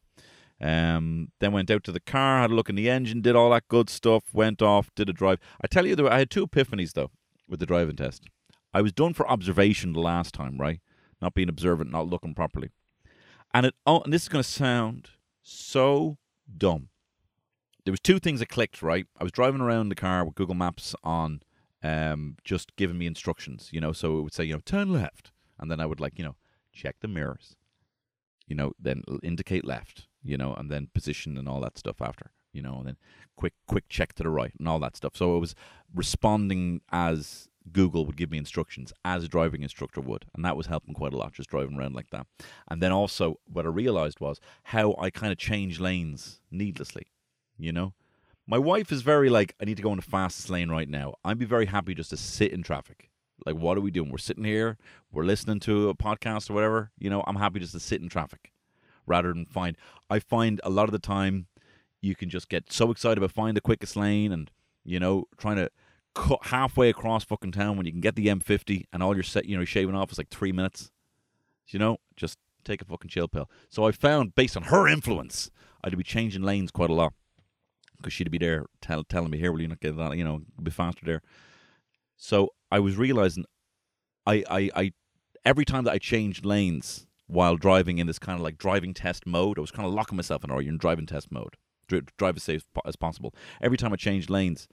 Um, 0.60 1.32
then 1.38 1.52
went 1.52 1.70
out 1.70 1.84
to 1.84 1.92
the 1.92 2.00
car, 2.00 2.40
had 2.40 2.50
a 2.50 2.54
look 2.54 2.70
in 2.70 2.76
the 2.76 2.88
engine, 2.88 3.20
did 3.20 3.36
all 3.36 3.50
that 3.50 3.68
good 3.68 3.90
stuff, 3.90 4.22
went 4.32 4.62
off, 4.62 4.90
did 4.94 5.10
a 5.10 5.12
drive. 5.12 5.38
I 5.62 5.66
tell 5.66 5.86
you, 5.86 6.08
I 6.08 6.18
had 6.18 6.30
two 6.30 6.46
epiphanies 6.46 6.94
though 6.94 7.10
with 7.48 7.60
the 7.60 7.66
driving 7.66 7.96
test. 7.96 8.24
I 8.72 8.82
was 8.82 8.92
done 8.92 9.14
for 9.14 9.28
observation 9.28 9.92
the 9.92 10.00
last 10.00 10.34
time, 10.34 10.58
right? 10.58 10.80
Not 11.20 11.34
being 11.34 11.48
observant, 11.48 11.90
not 11.90 12.08
looking 12.08 12.34
properly. 12.34 12.70
And 13.54 13.66
it, 13.66 13.74
oh, 13.86 14.00
and 14.00 14.12
this 14.12 14.22
is 14.22 14.28
going 14.28 14.42
to 14.42 14.48
sound 14.48 15.10
so 15.42 16.18
dumb. 16.56 16.88
There 17.84 17.92
was 17.92 18.00
two 18.00 18.18
things 18.18 18.40
that 18.40 18.48
clicked, 18.48 18.82
right? 18.82 19.06
I 19.18 19.22
was 19.22 19.32
driving 19.32 19.60
around 19.60 19.88
the 19.88 19.94
car 19.94 20.24
with 20.24 20.34
Google 20.34 20.56
Maps 20.56 20.94
on, 21.04 21.40
um, 21.86 22.36
just 22.44 22.74
giving 22.76 22.98
me 22.98 23.06
instructions, 23.06 23.68
you 23.72 23.80
know. 23.80 23.92
So 23.92 24.18
it 24.18 24.22
would 24.22 24.34
say, 24.34 24.44
you 24.44 24.54
know, 24.54 24.62
turn 24.64 24.92
left, 24.92 25.30
and 25.58 25.70
then 25.70 25.80
I 25.80 25.86
would 25.86 26.00
like, 26.00 26.18
you 26.18 26.24
know, 26.24 26.36
check 26.72 26.96
the 27.00 27.08
mirrors, 27.08 27.54
you 28.46 28.56
know, 28.56 28.72
then 28.78 29.02
indicate 29.22 29.64
left, 29.64 30.06
you 30.22 30.36
know, 30.36 30.54
and 30.54 30.70
then 30.70 30.88
position 30.92 31.38
and 31.38 31.48
all 31.48 31.60
that 31.60 31.78
stuff 31.78 32.00
after, 32.00 32.30
you 32.52 32.62
know, 32.62 32.78
and 32.78 32.86
then 32.88 32.96
quick 33.36 33.54
quick 33.66 33.88
check 33.88 34.14
to 34.14 34.22
the 34.22 34.30
right 34.30 34.52
and 34.58 34.68
all 34.68 34.80
that 34.80 34.96
stuff. 34.96 35.16
So 35.16 35.36
it 35.36 35.40
was 35.40 35.54
responding 35.94 36.80
as 36.90 37.48
Google 37.72 38.04
would 38.06 38.16
give 38.16 38.30
me 38.30 38.38
instructions 38.38 38.92
as 39.04 39.24
a 39.24 39.28
driving 39.28 39.62
instructor 39.62 40.00
would, 40.00 40.26
and 40.34 40.44
that 40.44 40.56
was 40.56 40.66
helping 40.66 40.94
quite 40.94 41.12
a 41.12 41.16
lot, 41.16 41.32
just 41.34 41.50
driving 41.50 41.78
around 41.78 41.94
like 41.94 42.10
that. 42.10 42.26
And 42.68 42.82
then 42.82 42.92
also, 42.92 43.38
what 43.52 43.64
I 43.64 43.68
realized 43.68 44.20
was 44.20 44.40
how 44.64 44.96
I 44.98 45.10
kind 45.10 45.32
of 45.32 45.38
change 45.38 45.78
lanes 45.78 46.40
needlessly. 46.50 47.06
You 47.58 47.72
know, 47.72 47.94
my 48.46 48.58
wife 48.58 48.92
is 48.92 49.02
very 49.02 49.28
like, 49.28 49.54
I 49.60 49.64
need 49.64 49.76
to 49.76 49.82
go 49.82 49.90
in 49.90 49.96
the 49.96 50.02
fastest 50.02 50.50
lane 50.50 50.70
right 50.70 50.88
now. 50.88 51.14
I'd 51.24 51.38
be 51.38 51.44
very 51.44 51.66
happy 51.66 51.94
just 51.94 52.10
to 52.10 52.16
sit 52.16 52.52
in 52.52 52.62
traffic. 52.62 53.10
Like, 53.44 53.56
what 53.56 53.76
are 53.76 53.80
we 53.80 53.90
doing? 53.90 54.10
We're 54.10 54.18
sitting 54.18 54.44
here, 54.44 54.78
we're 55.12 55.24
listening 55.24 55.60
to 55.60 55.88
a 55.88 55.94
podcast 55.94 56.48
or 56.48 56.54
whatever. 56.54 56.92
You 56.98 57.10
know, 57.10 57.24
I'm 57.26 57.36
happy 57.36 57.60
just 57.60 57.72
to 57.72 57.80
sit 57.80 58.00
in 58.00 58.08
traffic 58.08 58.52
rather 59.06 59.32
than 59.32 59.46
find. 59.46 59.76
I 60.08 60.20
find 60.20 60.60
a 60.64 60.70
lot 60.70 60.84
of 60.84 60.92
the 60.92 60.98
time 60.98 61.46
you 62.00 62.14
can 62.14 62.30
just 62.30 62.48
get 62.48 62.72
so 62.72 62.90
excited 62.90 63.18
about 63.18 63.32
finding 63.32 63.54
the 63.54 63.60
quickest 63.60 63.96
lane 63.96 64.32
and 64.32 64.50
you 64.84 65.00
know 65.00 65.24
trying 65.36 65.56
to 65.56 65.70
cut 66.14 66.38
halfway 66.46 66.88
across 66.88 67.24
fucking 67.24 67.52
town 67.52 67.76
when 67.76 67.84
you 67.84 67.92
can 67.92 68.00
get 68.00 68.14
the 68.14 68.28
M50 68.28 68.84
and 68.92 69.02
all 69.02 69.14
your 69.14 69.22
set 69.24 69.46
you 69.46 69.56
know 69.56 69.64
shaving 69.64 69.94
off 69.94 70.12
is 70.12 70.18
like 70.18 70.30
three 70.30 70.52
minutes. 70.52 70.90
You 71.68 71.80
know, 71.80 71.98
just 72.14 72.38
take 72.64 72.80
a 72.80 72.84
fucking 72.84 73.10
chill 73.10 73.26
pill. 73.26 73.50
So 73.68 73.84
I 73.84 73.92
found 73.92 74.34
based 74.36 74.56
on 74.56 74.64
her 74.64 74.86
influence, 74.86 75.50
I'd 75.82 75.96
be 75.96 76.04
changing 76.04 76.42
lanes 76.42 76.70
quite 76.70 76.90
a 76.90 76.94
lot 76.94 77.12
because 77.96 78.12
she'd 78.12 78.30
be 78.30 78.38
there 78.38 78.66
tell, 78.80 79.04
telling 79.04 79.30
me 79.30 79.38
here, 79.38 79.52
will 79.52 79.60
you 79.60 79.68
not 79.68 79.80
get 79.80 79.96
that? 79.96 80.16
You 80.16 80.24
know, 80.24 80.42
be 80.62 80.70
faster 80.70 81.04
there. 81.04 81.22
So 82.16 82.50
I 82.70 82.80
was 82.80 82.96
realizing, 82.96 83.44
I, 84.26 84.44
I, 84.50 84.70
I, 84.74 84.92
every 85.44 85.64
time 85.64 85.84
that 85.84 85.92
I 85.92 85.98
changed 85.98 86.44
lanes 86.44 87.06
while 87.26 87.56
driving 87.56 87.98
in 87.98 88.06
this 88.06 88.18
kind 88.18 88.38
of 88.38 88.42
like 88.42 88.58
driving 88.58 88.94
test 88.94 89.26
mode, 89.26 89.58
I 89.58 89.60
was 89.60 89.70
kind 89.70 89.86
of 89.86 89.94
locking 89.94 90.16
myself 90.16 90.44
in, 90.44 90.50
or 90.50 90.62
you're 90.62 90.72
in 90.72 90.78
driving 90.78 91.06
test 91.06 91.30
mode, 91.30 91.54
drive 92.16 92.36
as 92.36 92.42
safe 92.42 92.64
as 92.84 92.96
possible. 92.96 93.34
Every 93.60 93.76
time 93.76 93.92
I 93.92 93.96
changed 93.96 94.30
lanes, 94.30 94.68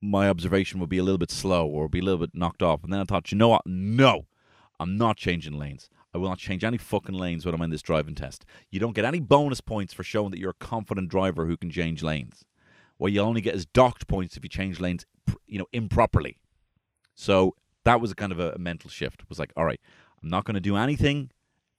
my 0.00 0.28
observation 0.28 0.80
would 0.80 0.88
be 0.88 0.98
a 0.98 1.02
little 1.02 1.18
bit 1.18 1.30
slow 1.30 1.66
or 1.66 1.88
be 1.88 1.98
a 1.98 2.02
little 2.02 2.20
bit 2.20 2.30
knocked 2.34 2.62
off. 2.62 2.84
And 2.84 2.92
then 2.92 3.00
I 3.00 3.04
thought, 3.04 3.32
you 3.32 3.38
know 3.38 3.48
what? 3.48 3.66
No, 3.66 4.26
I'm 4.78 4.96
not 4.96 5.16
changing 5.16 5.58
lanes. 5.58 5.90
I 6.14 6.18
will 6.18 6.28
not 6.28 6.38
change 6.38 6.64
any 6.64 6.78
fucking 6.78 7.14
lanes 7.14 7.44
when 7.44 7.54
I'm 7.54 7.62
in 7.62 7.70
this 7.70 7.82
driving 7.82 8.14
test. 8.14 8.44
You 8.70 8.80
don't 8.80 8.94
get 8.94 9.04
any 9.04 9.20
bonus 9.20 9.60
points 9.60 9.92
for 9.92 10.02
showing 10.02 10.30
that 10.30 10.38
you're 10.38 10.50
a 10.50 10.64
confident 10.64 11.10
driver 11.10 11.46
who 11.46 11.56
can 11.56 11.70
change 11.70 12.02
lanes. 12.02 12.44
What 12.98 13.12
you 13.12 13.20
only 13.20 13.40
get 13.40 13.54
is 13.54 13.66
docked 13.66 14.06
points 14.06 14.36
if 14.36 14.44
you 14.44 14.50
change 14.50 14.80
lanes, 14.80 15.06
you 15.46 15.58
know, 15.58 15.66
improperly. 15.72 16.38
So 17.14 17.54
that 17.84 18.00
was 18.00 18.10
a 18.10 18.14
kind 18.14 18.32
of 18.32 18.38
a, 18.38 18.58
mental 18.58 18.90
shift. 18.90 19.22
It 19.22 19.28
was 19.28 19.38
like, 19.38 19.52
all 19.56 19.64
right, 19.64 19.80
I'm 20.22 20.28
not 20.28 20.44
going 20.44 20.54
to 20.54 20.60
do 20.60 20.76
anything 20.76 21.30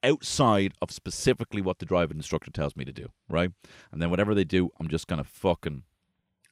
outside 0.02 0.74
of 0.82 0.92
specifically 0.92 1.62
what 1.62 1.80
the 1.80 1.86
driving 1.86 2.18
instructor 2.18 2.52
tells 2.52 2.76
me 2.76 2.86
to 2.86 2.94
do, 2.94 3.10
right? 3.28 3.52
And 3.92 4.02
then 4.02 4.10
whatever 4.10 4.34
they 4.34 4.46
do, 4.46 4.70
I'm 4.80 4.88
just 4.88 5.08
going 5.08 5.22
to 5.22 5.30
fucking 5.30 5.84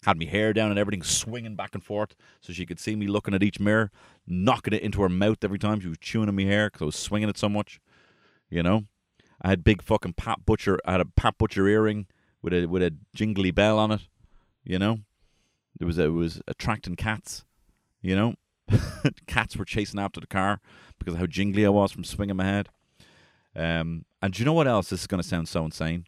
had 0.06 0.18
me 0.18 0.26
hair 0.26 0.54
down 0.54 0.70
and 0.70 0.80
everything 0.80 1.04
swinging 1.04 1.56
back 1.56 1.72
and 1.74 1.84
forth 1.84 2.16
so 2.40 2.54
she 2.54 2.66
could 2.66 2.80
see 2.80 2.96
me 2.96 3.08
looking 3.08 3.34
at 3.34 3.44
each 3.44 3.60
mirror, 3.60 3.92
knocking 4.28 4.74
it 4.74 4.82
into 4.82 5.02
her 5.02 5.10
mouth 5.10 5.44
every 5.44 5.60
time 5.60 5.80
she 5.80 5.88
was 5.88 5.98
chewing 5.98 6.30
on 6.30 6.36
my 6.36 6.44
hair 6.44 6.68
because 6.68 6.82
I 6.82 6.86
was 6.86 6.96
swinging 6.96 7.30
it 7.30 7.38
so 7.38 7.50
much. 7.50 7.80
You 8.50 8.64
know, 8.64 8.86
I 9.42 9.50
had 9.50 9.64
big 9.64 9.82
fucking 9.82 10.14
Pat 10.14 10.46
Butcher. 10.46 10.80
I 10.86 10.92
had 10.94 11.02
a 11.02 11.06
Pat 11.06 11.38
Butcher 11.38 11.68
earring 11.68 12.08
with 12.42 12.54
a 12.54 12.66
with 12.68 12.82
a 12.82 12.94
jingly 13.14 13.52
bell 13.52 13.80
on 13.80 13.92
it. 13.92 14.02
You 14.68 14.78
know, 14.78 15.00
it 15.80 15.86
was 15.86 15.98
it 15.98 16.12
was 16.12 16.42
attracting 16.46 16.98
cats. 16.98 17.46
You 18.02 18.18
know, 18.18 18.34
cats 19.28 19.56
were 19.56 19.64
chasing 19.64 19.98
after 19.98 20.20
the 20.20 20.28
car 20.28 20.60
because 21.00 21.14
of 21.14 21.22
how 21.22 21.26
jingly 21.26 21.66
I 21.66 21.70
was 21.70 21.94
from 21.94 22.04
swinging 22.04 22.36
my 22.36 22.44
head. 22.44 22.68
Um, 23.56 24.04
and 24.22 24.34
do 24.34 24.40
you 24.40 24.46
know 24.46 24.52
what 24.52 24.68
else? 24.68 24.90
This 24.90 25.02
is 25.02 25.08
going 25.08 25.24
to 25.24 25.28
sound 25.28 25.48
so 25.48 25.64
insane, 25.64 26.06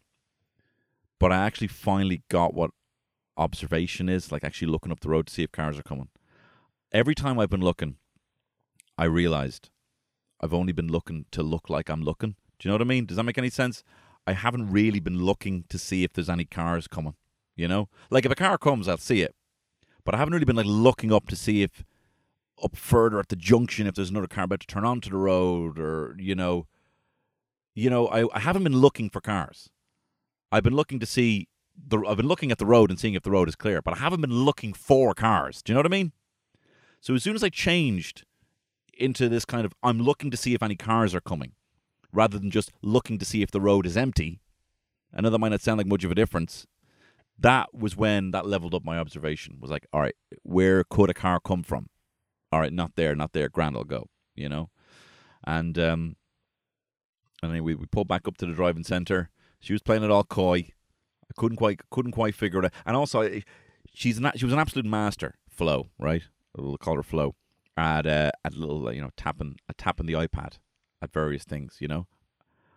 but 1.18 1.32
I 1.32 1.46
actually 1.46 1.68
finally 1.68 2.22
got 2.28 2.52
what 2.52 2.70
observation 3.38 4.10
is, 4.10 4.30
like 4.30 4.44
actually 4.44 4.68
looking 4.68 4.92
up 4.92 5.00
the 5.00 5.08
road 5.08 5.28
to 5.28 5.32
see 5.32 5.42
if 5.42 5.50
cars 5.50 5.78
are 5.78 5.82
coming. 5.82 6.08
Every 6.92 7.14
time 7.14 7.38
I've 7.38 7.48
been 7.48 7.62
looking, 7.62 7.96
I 8.98 9.04
realized 9.04 9.70
I've 10.38 10.52
only 10.52 10.74
been 10.74 10.88
looking 10.88 11.24
to 11.30 11.42
look 11.42 11.70
like 11.70 11.88
I'm 11.88 12.02
looking. 12.02 12.36
Do 12.58 12.68
you 12.68 12.70
know 12.70 12.74
what 12.74 12.82
I 12.82 12.84
mean? 12.84 13.06
Does 13.06 13.16
that 13.16 13.24
make 13.24 13.38
any 13.38 13.48
sense? 13.48 13.82
I 14.26 14.34
haven't 14.34 14.70
really 14.70 15.00
been 15.00 15.24
looking 15.24 15.64
to 15.70 15.78
see 15.78 16.04
if 16.04 16.12
there's 16.12 16.28
any 16.28 16.44
cars 16.44 16.86
coming. 16.86 17.14
You 17.60 17.68
know, 17.68 17.90
like 18.08 18.24
if 18.24 18.32
a 18.32 18.36
car 18.36 18.56
comes, 18.56 18.88
I'll 18.88 18.96
see 18.96 19.20
it, 19.20 19.34
but 20.02 20.14
I 20.14 20.18
haven't 20.18 20.32
really 20.32 20.46
been 20.46 20.56
like 20.56 20.64
looking 20.64 21.12
up 21.12 21.26
to 21.28 21.36
see 21.36 21.62
if 21.62 21.84
up 22.64 22.74
further 22.74 23.18
at 23.18 23.28
the 23.28 23.36
junction 23.36 23.86
if 23.86 23.94
there's 23.94 24.08
another 24.08 24.26
car 24.26 24.44
about 24.44 24.60
to 24.60 24.66
turn 24.66 24.82
onto 24.82 25.10
the 25.10 25.18
road 25.18 25.78
or 25.78 26.16
you 26.18 26.34
know, 26.34 26.66
you 27.74 27.90
know, 27.90 28.06
I, 28.06 28.24
I 28.34 28.40
haven't 28.40 28.64
been 28.64 28.78
looking 28.78 29.10
for 29.10 29.20
cars. 29.20 29.68
I've 30.50 30.62
been 30.62 30.74
looking 30.74 31.00
to 31.00 31.06
see 31.06 31.48
the, 31.76 32.00
I've 32.08 32.16
been 32.16 32.28
looking 32.28 32.50
at 32.50 32.56
the 32.56 32.64
road 32.64 32.88
and 32.88 32.98
seeing 32.98 33.12
if 33.12 33.24
the 33.24 33.30
road 33.30 33.46
is 33.46 33.56
clear, 33.56 33.82
but 33.82 33.92
I 33.92 33.98
haven't 33.98 34.22
been 34.22 34.44
looking 34.44 34.72
for 34.72 35.12
cars. 35.12 35.60
Do 35.60 35.72
you 35.72 35.74
know 35.74 35.80
what 35.80 35.92
I 35.92 35.96
mean? 35.96 36.12
So 37.02 37.14
as 37.14 37.22
soon 37.22 37.34
as 37.34 37.44
I 37.44 37.50
changed 37.50 38.24
into 38.94 39.28
this 39.28 39.44
kind 39.44 39.66
of, 39.66 39.74
I'm 39.82 40.00
looking 40.00 40.30
to 40.30 40.36
see 40.38 40.54
if 40.54 40.62
any 40.62 40.76
cars 40.76 41.14
are 41.14 41.20
coming, 41.20 41.52
rather 42.10 42.38
than 42.38 42.50
just 42.50 42.72
looking 42.80 43.18
to 43.18 43.26
see 43.26 43.42
if 43.42 43.50
the 43.50 43.60
road 43.60 43.84
is 43.84 43.98
empty. 43.98 44.40
I 45.14 45.20
know 45.20 45.28
that 45.28 45.38
might 45.38 45.50
not 45.50 45.60
sound 45.60 45.76
like 45.76 45.86
much 45.86 46.04
of 46.04 46.10
a 46.10 46.14
difference. 46.14 46.66
That 47.40 47.74
was 47.74 47.96
when 47.96 48.32
that 48.32 48.46
leveled 48.46 48.74
up 48.74 48.84
my 48.84 48.98
observation. 48.98 49.56
Was 49.60 49.70
like, 49.70 49.86
all 49.92 50.00
right, 50.00 50.14
where 50.42 50.84
could 50.84 51.10
a 51.10 51.14
car 51.14 51.40
come 51.40 51.62
from? 51.62 51.88
All 52.52 52.60
right, 52.60 52.72
not 52.72 52.92
there, 52.96 53.14
not 53.14 53.32
there. 53.32 53.48
Grand, 53.48 53.76
I'll 53.76 53.84
go. 53.84 54.08
You 54.34 54.48
know, 54.48 54.70
and 55.44 55.78
um, 55.78 56.16
and 57.42 57.54
then 57.54 57.64
we 57.64 57.74
pulled 57.76 58.08
back 58.08 58.28
up 58.28 58.36
to 58.38 58.46
the 58.46 58.52
driving 58.52 58.84
center. 58.84 59.30
She 59.60 59.72
was 59.72 59.82
playing 59.82 60.02
it 60.02 60.10
all 60.10 60.24
coy. 60.24 60.56
I 61.30 61.32
couldn't 61.36 61.56
quite 61.56 61.80
couldn't 61.90 62.12
quite 62.12 62.34
figure 62.34 62.58
it 62.60 62.66
out. 62.66 62.72
And 62.84 62.96
also, 62.96 63.40
she's 63.94 64.18
an, 64.18 64.30
she 64.36 64.44
was 64.44 64.52
an 64.52 64.58
absolute 64.60 64.86
master. 64.86 65.36
Flo, 65.48 65.90
right? 65.98 66.22
We'll 66.56 66.78
call 66.78 66.96
her 66.96 67.02
Flo. 67.02 67.34
At 67.76 68.06
uh, 68.06 68.30
at 68.44 68.54
little 68.54 68.92
you 68.92 69.00
know 69.00 69.10
tapping 69.16 69.56
a 69.68 69.74
tapping 69.74 70.06
the 70.06 70.12
iPad 70.14 70.58
at 71.00 71.12
various 71.12 71.44
things. 71.44 71.78
You 71.80 71.88
know, 71.88 72.06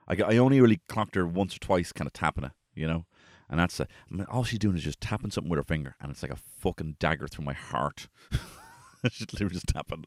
I 0.07 0.15
I 0.21 0.37
only 0.37 0.61
really 0.61 0.81
clocked 0.87 1.15
her 1.15 1.27
once 1.27 1.55
or 1.55 1.59
twice, 1.59 1.91
kind 1.91 2.07
of 2.07 2.13
tapping 2.13 2.45
it. 2.45 2.51
You 2.75 2.87
know, 2.87 3.05
and 3.53 3.59
that's 3.59 3.79
a, 3.79 3.83
I 3.83 4.15
mean, 4.15 4.25
all 4.31 4.43
she's 4.43 4.57
doing 4.57 4.75
is 4.75 4.83
just 4.83 4.99
tapping 4.99 5.29
something 5.29 5.47
with 5.47 5.59
her 5.59 5.63
finger, 5.63 5.95
and 6.01 6.09
it's 6.09 6.23
like 6.23 6.31
a 6.31 6.35
fucking 6.35 6.95
dagger 6.99 7.27
through 7.27 7.45
my 7.45 7.53
heart. 7.53 8.07
she's 9.11 9.31
literally 9.31 9.53
just 9.53 9.67
tapping 9.67 10.05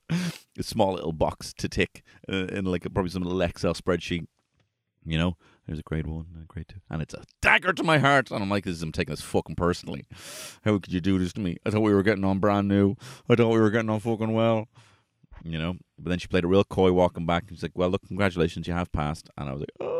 a 0.59 0.65
small 0.65 0.95
little 0.95 1.13
box 1.13 1.55
to 1.59 1.69
tick 1.69 2.03
uh, 2.29 2.47
in 2.47 2.65
like 2.65 2.85
a, 2.85 2.91
probably 2.91 3.11
some 3.11 3.23
little 3.23 3.41
Excel 3.41 3.73
spreadsheet. 3.73 4.27
You 5.05 5.17
know, 5.17 5.37
there's 5.65 5.79
a 5.79 5.85
grade 5.85 6.09
one, 6.09 6.27
a 6.43 6.45
grade 6.45 6.67
two, 6.67 6.81
and 6.91 7.01
it's 7.01 7.15
a 7.15 7.23
dagger 7.41 7.73
to 7.73 7.85
my 7.85 7.99
heart. 7.99 8.33
And 8.33 8.43
I'm 8.43 8.51
like, 8.51 8.65
this 8.65 8.75
is, 8.75 8.83
I'm 8.83 8.91
taking 8.91 9.13
this 9.13 9.23
fucking 9.23 9.55
personally. 9.55 10.07
How 10.65 10.81
could 10.81 10.93
you 10.93 11.01
do 11.01 11.17
this 11.21 11.33
to 11.35 11.41
me? 11.41 11.57
I 11.65 11.71
thought 11.71 11.83
we 11.83 11.95
were 11.95 12.03
getting 12.03 12.25
on 12.25 12.41
brand 12.41 12.67
new. 12.67 12.97
I 13.31 13.37
thought 13.37 13.53
we 13.53 13.61
were 13.61 13.71
getting 13.71 13.91
on 13.91 14.01
fucking 14.01 14.33
well. 14.33 14.67
You 15.45 15.61
know, 15.61 15.77
but 16.01 16.11
then 16.11 16.19
she 16.19 16.27
played 16.27 16.43
a 16.43 16.49
real 16.49 16.65
coy 16.65 16.91
walking 16.91 17.27
back. 17.27 17.45
And 17.47 17.57
she's 17.57 17.63
like, 17.63 17.77
well, 17.77 17.91
look, 17.91 18.09
congratulations, 18.09 18.67
you 18.67 18.75
have 18.75 18.91
passed. 18.91 19.31
And 19.39 19.49
I 19.49 19.53
was 19.53 19.61
like, 19.61 19.71
oh. 19.79 19.96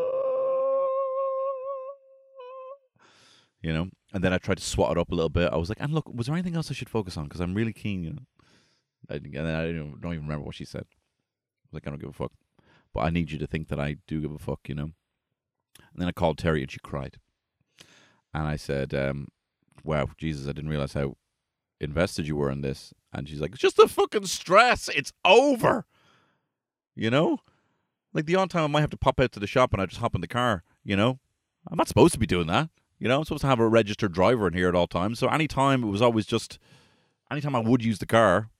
You 3.67 3.73
know, 3.73 3.89
and 4.13 4.23
then 4.23 4.33
I 4.33 4.39
tried 4.39 4.59
to 4.59 4.63
swat 4.63 4.93
it 4.93 5.01
up 5.01 5.11
a 5.11 5.15
little 5.17 5.29
bit. 5.29 5.53
I 5.53 5.57
was 5.57 5.69
like, 5.69 5.81
and 5.81 5.93
look, 5.93 6.09
was 6.09 6.27
there 6.27 6.37
anything 6.37 6.55
else 6.55 6.71
I 6.71 6.75
should 6.75 6.89
focus 6.89 7.17
on? 7.17 7.25
Because 7.25 7.41
I'm 7.41 7.53
really 7.53 7.73
keen, 7.73 8.05
you 8.05 8.13
know. 8.13 8.23
I, 9.11 9.15
and 9.15 9.35
then 9.35 9.57
I 9.57 9.73
don't, 9.73 10.01
don't 10.01 10.13
even 10.13 10.23
remember 10.23 10.45
what 10.45 10.55
she 10.55 10.65
said. 10.65 10.85
I 10.85 11.67
was 11.67 11.73
like, 11.73 11.83
I 11.85 11.91
don't 11.91 11.99
give 11.99 12.11
a 12.11 12.13
fuck. 12.13 12.31
But 12.95 13.01
I 13.01 13.11
need 13.11 13.33
you 13.33 13.41
to 13.41 13.47
think 13.49 13.67
that 13.67 13.81
I 13.81 13.97
do 14.07 14.21
give 14.21 14.31
a 14.31 14.39
fuck, 14.39 14.61
you 14.69 14.77
know. 14.77 14.93
And 15.79 15.97
then 15.97 16.07
I 16.07 16.13
called 16.13 16.39
Terry 16.39 16.63
and 16.63 16.71
she 16.71 16.79
cried. 16.79 17.17
And 18.33 18.47
I 18.47 18.55
said, 18.55 18.95
um, 18.95 19.27
wow, 19.83 20.11
Jesus, 20.17 20.45
I 20.47 20.53
didn't 20.53 20.71
realize 20.71 20.93
how 20.93 21.17
invested 21.81 22.29
you 22.29 22.37
were 22.37 22.53
in 22.53 22.61
this. 22.61 22.95
And 23.13 23.29
she's 23.29 23.41
like, 23.41 23.51
it's 23.51 23.61
just 23.61 23.79
the 23.79 23.89
fucking 23.89 24.27
stress. 24.27 24.89
It's 24.95 25.13
over. 25.25 25.87
You 26.95 27.11
know? 27.11 27.39
Like 28.15 28.27
the 28.27 28.37
odd 28.37 28.51
time 28.51 28.63
I 28.63 28.69
might 28.69 28.83
have 28.83 28.91
to 28.91 28.97
pop 28.97 29.19
out 29.19 29.33
to 29.33 29.41
the 29.41 29.49
shop 29.49 29.73
and 29.73 29.83
I 29.83 29.87
just 29.87 30.01
hop 30.01 30.15
in 30.15 30.21
the 30.21 30.29
car, 30.29 30.63
you 30.85 30.95
know? 30.95 31.19
I'm 31.69 31.77
not 31.77 31.89
supposed 31.89 32.15
to 32.15 32.21
be 32.21 32.27
doing 32.27 32.47
that. 32.47 32.71
You 32.99 33.09
know, 33.09 33.19
I'm 33.19 33.25
supposed 33.25 33.43
to 33.43 33.47
have 33.47 33.61
a 33.61 33.69
registered 33.69 34.13
driver 34.13 34.47
in 34.47 34.55
here 34.55 34.69
at 34.69 34.75
all 34.75 34.87
times. 34.87 35.19
So 35.19 35.29
anytime 35.29 35.85
it 35.85 35.89
was 35.89 36.03
always 36.03 36.27
just 36.27 36.59
anytime 37.31 37.55
I 37.55 37.61
would 37.61 37.85
use 37.85 37.99
the 37.99 38.07
car, 38.07 38.51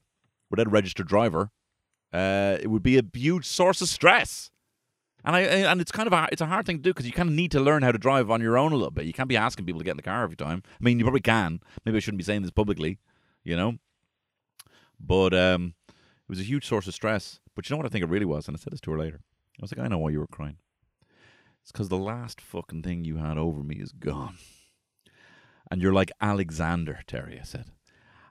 without 0.51 0.67
a 0.67 0.71
registered 0.71 1.09
driver, 1.09 1.51
uh, 2.13 2.59
it 2.61 2.69
would 2.69 2.83
be 2.83 2.99
a 2.99 3.03
huge 3.15 3.47
source 3.47 3.81
of 3.81 3.89
stress. 3.89 4.51
And 5.25 5.35
I 5.35 5.41
and 5.41 5.81
it's 5.81 5.91
kind 5.91 6.07
of 6.07 6.13
a, 6.13 6.29
it's 6.31 6.41
a 6.41 6.47
hard 6.47 6.67
thing 6.67 6.77
to 6.77 6.83
do 6.83 6.91
because 6.91 7.07
you 7.07 7.13
kind 7.13 7.29
of 7.29 7.35
need 7.35 7.51
to 7.51 7.61
learn 7.61 7.83
how 7.83 7.91
to 7.91 7.99
drive 7.99 8.31
on 8.31 8.41
your 8.41 8.57
own 8.57 8.73
a 8.73 8.77
little 8.77 8.93
bit. 8.93 9.07
You 9.07 9.13
can't 9.13 9.29
be 9.29 9.37
asking 9.37 9.67
people 9.67 9.81
to 9.81 9.85
get 9.85 9.93
in 9.93 9.97
the 9.97 10.03
car 10.03 10.23
every 10.23 10.37
time. 10.37 10.63
I 10.69 10.85
mean, 10.85 10.99
you 10.99 11.05
probably 11.05 11.21
can. 11.21 11.61
Maybe 11.85 11.97
I 11.97 12.01
shouldn't 12.01 12.19
be 12.19 12.25
saying 12.25 12.43
this 12.43 12.53
publicly, 12.53 12.99
you 13.43 13.57
know. 13.57 13.79
But 15.01 15.35
um, 15.35 15.75
it 15.89 16.29
was 16.29 16.39
a 16.39 16.45
huge 16.45 16.65
source 16.67 16.87
of 16.87 16.95
stress. 16.95 17.41
But 17.57 17.69
you 17.69 17.75
know 17.75 17.79
what 17.79 17.87
I 17.87 17.89
think 17.89 18.05
it 18.05 18.11
really 18.11 18.27
was, 18.27 18.47
and 18.47 18.57
I 18.57 18.61
said 18.61 18.73
this 18.73 18.81
to 18.83 18.93
her 18.93 18.99
later. 18.99 19.21
I 19.59 19.63
was 19.63 19.77
like, 19.77 19.85
I 19.85 19.89
know 19.89 19.99
why 19.99 20.11
you 20.11 20.21
were 20.21 20.27
crying. 20.29 20.59
It's 21.67 21.73
because 21.73 21.89
the 21.89 21.97
last 21.97 22.41
fucking 22.41 22.83
thing 22.85 23.05
you 23.05 23.17
had 23.17 23.37
over 23.37 23.65
me 23.65 23.75
is 23.75 23.91
gone. 23.91 24.39
And 25.69 25.83
you're 25.83 25.93
like 25.93 26.13
Alexander, 26.21 27.01
Terry, 27.09 27.41
I 27.41 27.43
said. 27.43 27.65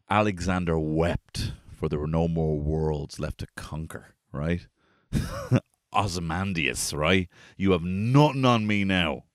Alexander 0.09 0.79
wept, 0.79 1.51
for 1.69 1.89
there 1.89 1.99
were 1.99 2.07
no 2.07 2.29
more 2.29 2.57
worlds 2.57 3.19
left 3.19 3.39
to 3.39 3.47
conquer, 3.57 4.15
right? 4.31 4.65
Ozymandias, 5.93 6.93
right? 6.93 7.27
You 7.57 7.73
have 7.73 7.83
nothing 7.83 8.45
on 8.45 8.67
me 8.67 8.85
now. 8.85 9.25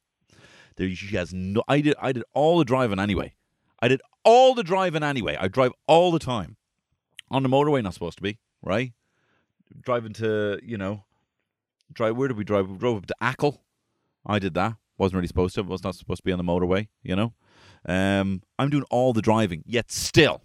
There, 0.77 0.89
she 0.95 1.15
has 1.17 1.35
no. 1.35 1.63
I 1.69 1.83
did. 1.83 1.95
I 2.01 2.13
did 2.13 2.25
all 2.33 2.57
the 2.57 2.65
driving 2.65 3.01
anyway. 3.01 3.35
I 3.83 3.89
did 3.89 4.01
all 4.25 4.55
the 4.55 4.63
driving 4.63 5.03
anyway. 5.03 5.37
I 5.39 5.49
drive 5.49 5.73
all 5.87 6.11
the 6.11 6.19
time 6.19 6.57
on 7.31 7.43
the 7.43 7.51
motorway. 7.51 7.83
Not 7.83 7.93
supposed 7.93 8.17
to 8.17 8.23
be 8.23 8.39
right. 8.63 8.95
Driving 9.79 10.15
to 10.15 10.59
you 10.63 10.79
know, 10.79 11.05
drive. 11.93 12.17
Where 12.17 12.29
did 12.29 12.39
we 12.39 12.45
drive? 12.45 12.71
We 12.71 12.79
drove 12.79 12.97
up 12.97 13.05
to 13.05 13.15
Achill. 13.21 13.61
I 14.27 14.39
did 14.39 14.55
that. 14.55 14.75
Wasn't 14.99 15.17
really 15.17 15.29
supposed 15.29 15.55
to. 15.55 15.63
Was 15.63 15.85
not 15.85 15.95
supposed 15.95 16.19
to 16.19 16.25
be 16.25 16.33
on 16.33 16.39
the 16.39 16.45
motorway. 16.45 16.89
You 17.03 17.17
know. 17.17 17.35
Um, 17.87 18.43
I'm 18.59 18.71
doing 18.71 18.85
all 18.91 19.13
the 19.13 19.23
driving. 19.23 19.63
Yet 19.67 19.91
still, 19.91 20.43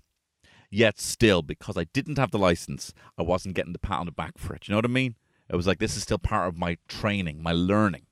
yet 0.69 0.99
still, 0.99 1.41
because 1.41 1.77
I 1.77 1.85
didn't 1.85 2.17
have 2.17 2.31
the 2.31 2.37
license, 2.37 2.93
I 3.17 3.23
wasn't 3.23 3.55
getting 3.55 3.73
the 3.73 3.79
pat 3.79 3.99
on 3.99 4.05
the 4.05 4.11
back 4.11 4.37
for 4.37 4.55
it. 4.55 4.67
You 4.67 4.71
know 4.71 4.77
what 4.77 4.85
I 4.85 4.89
mean? 4.89 5.15
It 5.49 5.55
was 5.55 5.67
like 5.67 5.79
this 5.79 5.95
is 5.95 6.03
still 6.03 6.17
part 6.17 6.47
of 6.47 6.57
my 6.57 6.77
training, 6.87 7.43
my 7.43 7.51
learning. 7.51 8.05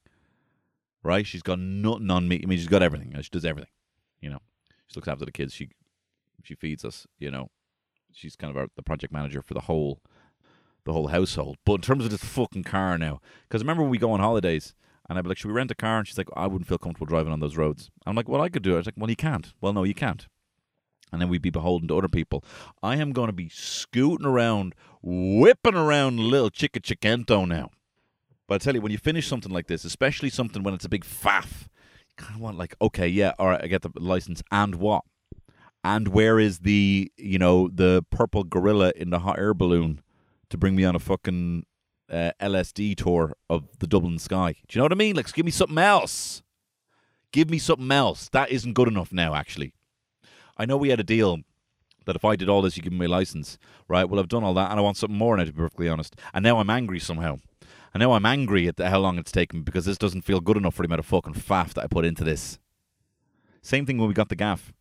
Right? 1.01 1.25
She's 1.25 1.41
got 1.41 1.59
nothing 1.59 2.11
on 2.11 2.27
me. 2.27 2.41
I 2.43 2.45
mean, 2.45 2.57
she's 2.57 2.67
got 2.67 2.83
everything. 2.83 3.13
She 3.21 3.29
does 3.29 3.45
everything. 3.45 3.71
You 4.21 4.29
know, 4.29 4.39
she 4.87 4.95
looks 4.95 5.07
after 5.07 5.25
the 5.25 5.31
kids. 5.31 5.53
She 5.53 5.69
she 6.43 6.55
feeds 6.55 6.85
us. 6.85 7.07
You 7.17 7.31
know, 7.31 7.49
she's 8.13 8.35
kind 8.35 8.51
of 8.51 8.57
our, 8.57 8.67
the 8.75 8.83
project 8.83 9.11
manager 9.11 9.41
for 9.41 9.53
the 9.53 9.61
whole 9.61 10.01
the 10.85 10.93
whole 10.93 11.07
household. 11.07 11.57
But 11.65 11.75
in 11.75 11.81
terms 11.81 12.05
of 12.05 12.11
this 12.11 12.23
fucking 12.23 12.63
car 12.63 12.97
now, 12.97 13.19
because 13.47 13.61
remember 13.61 13.83
we 13.83 13.97
go 13.97 14.11
on 14.11 14.19
holidays 14.19 14.73
and 15.09 15.17
I'd 15.17 15.23
be 15.23 15.29
like, 15.29 15.37
should 15.37 15.47
we 15.47 15.53
rent 15.53 15.71
a 15.71 15.75
car? 15.75 15.99
And 15.99 16.07
she's 16.07 16.17
like, 16.17 16.29
I 16.35 16.47
wouldn't 16.47 16.67
feel 16.67 16.77
comfortable 16.77 17.07
driving 17.07 17.33
on 17.33 17.39
those 17.39 17.57
roads. 17.57 17.91
I'm 18.05 18.15
like, 18.15 18.29
well, 18.29 18.41
I 18.41 18.49
could 18.49 18.63
do 18.63 18.71
it. 18.71 18.75
I 18.75 18.77
was 18.77 18.85
like, 18.85 18.95
well, 18.97 19.09
you 19.09 19.15
can't. 19.15 19.53
Well, 19.61 19.73
no, 19.73 19.83
you 19.83 19.93
can't 19.93 20.27
and 21.13 21.21
then 21.21 21.29
we'd 21.29 21.43
be 21.43 21.51
beholden 21.51 21.87
to 21.87 21.97
other 21.97 22.09
people. 22.09 22.43
I 22.81 22.97
am 22.97 23.13
going 23.13 23.27
to 23.27 23.33
be 23.33 23.47
scooting 23.47 24.25
around, 24.25 24.73
whipping 25.01 25.75
around 25.75 26.19
little 26.19 26.49
Chica 26.49 26.79
Chiquento 26.79 27.47
now. 27.47 27.69
But 28.47 28.55
I 28.55 28.57
tell 28.57 28.73
you, 28.73 28.81
when 28.81 28.91
you 28.91 28.97
finish 28.97 29.27
something 29.27 29.51
like 29.51 29.67
this, 29.67 29.85
especially 29.85 30.31
something 30.31 30.63
when 30.63 30.73
it's 30.73 30.85
a 30.85 30.89
big 30.89 31.05
faff, 31.05 31.67
you 32.09 32.15
kind 32.17 32.35
of 32.35 32.41
want 32.41 32.57
like, 32.57 32.75
okay, 32.81 33.07
yeah, 33.07 33.33
all 33.37 33.47
right, 33.47 33.63
I 33.63 33.67
get 33.67 33.83
the 33.83 33.91
license, 33.95 34.41
and 34.51 34.75
what? 34.75 35.03
And 35.83 36.07
where 36.07 36.39
is 36.39 36.59
the, 36.59 37.11
you 37.17 37.37
know, 37.37 37.67
the 37.67 38.03
purple 38.09 38.43
gorilla 38.43 38.91
in 38.95 39.11
the 39.11 39.19
hot 39.19 39.37
air 39.37 39.53
balloon 39.53 40.01
to 40.49 40.57
bring 40.57 40.75
me 40.75 40.83
on 40.83 40.95
a 40.95 40.99
fucking 40.99 41.65
uh, 42.13 42.31
LSD 42.39 42.95
tour 42.95 43.35
of 43.49 43.67
the 43.79 43.87
Dublin 43.87 44.19
sky? 44.19 44.55
Do 44.67 44.77
you 44.77 44.79
know 44.79 44.85
what 44.85 44.91
I 44.91 44.95
mean? 44.95 45.15
Like, 45.15 45.31
give 45.33 45.45
me 45.45 45.51
something 45.51 45.77
else. 45.77 46.43
Give 47.31 47.49
me 47.49 47.57
something 47.57 47.91
else. 47.91 48.29
That 48.29 48.51
isn't 48.51 48.73
good 48.73 48.87
enough 48.87 49.11
now, 49.11 49.33
actually. 49.33 49.73
I 50.55 50.65
know 50.65 50.77
we 50.77 50.89
had 50.89 50.99
a 50.99 51.03
deal 51.03 51.39
that 52.05 52.15
if 52.15 52.23
I 52.23 52.35
did 52.35 52.49
all 52.49 52.61
this, 52.61 52.77
you 52.77 52.83
give 52.83 52.93
me 52.93 53.05
a 53.05 53.09
license, 53.09 53.57
right? 53.87 54.07
Well, 54.07 54.19
I've 54.19 54.27
done 54.27 54.43
all 54.43 54.53
that, 54.53 54.69
and 54.69 54.79
I 54.79 54.83
want 54.83 54.97
something 54.97 55.17
more 55.17 55.35
now, 55.35 55.45
to 55.45 55.51
be 55.51 55.57
perfectly 55.57 55.89
honest. 55.89 56.15
And 56.33 56.43
now 56.43 56.59
I'm 56.59 56.69
angry 56.69 56.99
somehow. 56.99 57.39
And 57.93 58.01
now 58.01 58.13
I'm 58.13 58.25
angry 58.25 58.67
at 58.67 58.79
how 58.79 58.99
long 58.99 59.17
it's 59.17 59.31
taken 59.31 59.63
because 59.63 59.85
this 59.85 59.97
doesn't 59.97 60.23
feel 60.23 60.39
good 60.39 60.57
enough 60.57 60.75
for 60.75 60.83
the 60.83 60.87
amount 60.87 60.99
of 60.99 61.05
fucking 61.05 61.35
faff 61.35 61.73
that 61.73 61.83
I 61.83 61.87
put 61.87 62.05
into 62.05 62.23
this. 62.23 62.59
Same 63.61 63.85
thing 63.85 63.97
when 63.97 64.07
we 64.07 64.13
got 64.13 64.29
the 64.29 64.35
gaff, 64.35 64.73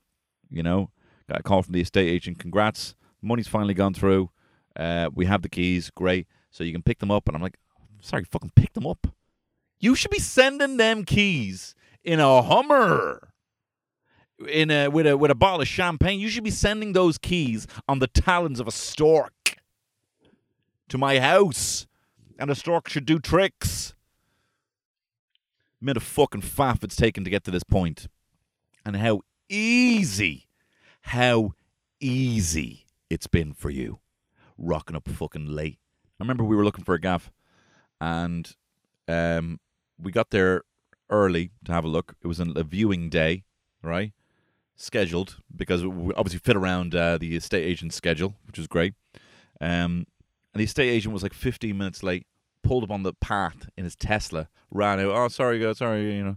you 0.50 0.62
know. 0.62 0.90
Got 1.28 1.40
a 1.40 1.42
call 1.42 1.62
from 1.62 1.72
the 1.72 1.80
estate 1.80 2.08
agent. 2.08 2.38
Congrats, 2.38 2.94
money's 3.20 3.48
finally 3.48 3.74
gone 3.74 3.94
through. 3.94 4.30
Uh, 4.74 5.10
we 5.14 5.26
have 5.26 5.42
the 5.42 5.48
keys, 5.48 5.90
great. 5.90 6.26
So 6.52 6.62
you 6.62 6.72
can 6.72 6.82
pick 6.82 7.00
them 7.00 7.10
up. 7.10 7.26
And 7.26 7.36
I'm 7.36 7.42
like, 7.42 7.58
sorry, 8.00 8.24
fucking 8.24 8.52
pick 8.54 8.74
them 8.74 8.86
up. 8.86 9.08
You 9.80 9.96
should 9.96 10.12
be 10.12 10.20
sending 10.20 10.76
them 10.76 11.04
keys 11.04 11.74
in 12.04 12.20
a 12.20 12.42
Hummer 12.42 13.32
in 14.48 14.70
a, 14.70 14.88
with 14.88 15.06
a 15.06 15.16
with 15.16 15.30
a 15.30 15.34
bottle 15.34 15.60
of 15.60 15.68
champagne. 15.68 16.20
You 16.20 16.28
should 16.28 16.44
be 16.44 16.50
sending 16.50 16.92
those 16.92 17.18
keys 17.18 17.66
on 17.88 17.98
the 17.98 18.06
talons 18.06 18.60
of 18.60 18.68
a 18.68 18.72
stork 18.72 19.58
to 20.88 20.98
my 20.98 21.18
house, 21.18 21.86
and 22.38 22.50
a 22.50 22.54
stork 22.54 22.88
should 22.88 23.06
do 23.06 23.18
tricks. 23.18 23.94
Made 25.80 25.96
a 25.96 26.00
fucking 26.00 26.42
faff 26.42 26.84
it's 26.84 26.94
taken 26.94 27.24
to 27.24 27.30
get 27.30 27.44
to 27.44 27.50
this 27.50 27.64
point, 27.64 28.06
and 28.84 28.96
how 28.96 29.22
easy, 29.48 30.46
how 31.02 31.54
easy 31.98 32.86
it's 33.10 33.26
been 33.26 33.52
for 33.52 33.70
you, 33.70 33.98
rocking 34.56 34.94
up 34.94 35.08
fucking 35.08 35.46
late. 35.46 35.78
I 36.22 36.24
remember 36.24 36.44
we 36.44 36.54
were 36.54 36.64
looking 36.64 36.84
for 36.84 36.94
a 36.94 37.00
gaff, 37.00 37.32
and 38.00 38.54
um, 39.08 39.58
we 40.00 40.12
got 40.12 40.30
there 40.30 40.62
early 41.10 41.50
to 41.64 41.72
have 41.72 41.84
a 41.84 41.88
look. 41.88 42.14
It 42.22 42.28
was 42.28 42.38
a 42.38 42.62
viewing 42.62 43.08
day, 43.10 43.42
right? 43.82 44.12
scheduled 44.76 45.38
because 45.54 45.84
we 45.84 46.14
obviously 46.14 46.38
fit 46.38 46.56
around 46.56 46.94
uh, 46.94 47.18
the 47.18 47.36
estate 47.36 47.64
agent's 47.64 47.96
schedule, 47.96 48.34
which 48.46 48.56
was 48.56 48.66
great. 48.68 48.94
Um, 49.60 50.06
and 50.52 50.60
the 50.60 50.64
estate 50.64 50.90
agent 50.90 51.12
was 51.12 51.24
like 51.24 51.34
15 51.34 51.76
minutes 51.76 52.04
late, 52.04 52.26
pulled 52.62 52.84
up 52.84 52.90
on 52.92 53.02
the 53.02 53.14
path 53.14 53.68
in 53.76 53.82
his 53.82 53.96
Tesla, 53.96 54.48
ran 54.70 55.00
out. 55.00 55.06
Oh, 55.06 55.28
sorry, 55.28 55.58
guys, 55.58 55.78
sorry, 55.78 56.14
you 56.14 56.24
know. 56.24 56.36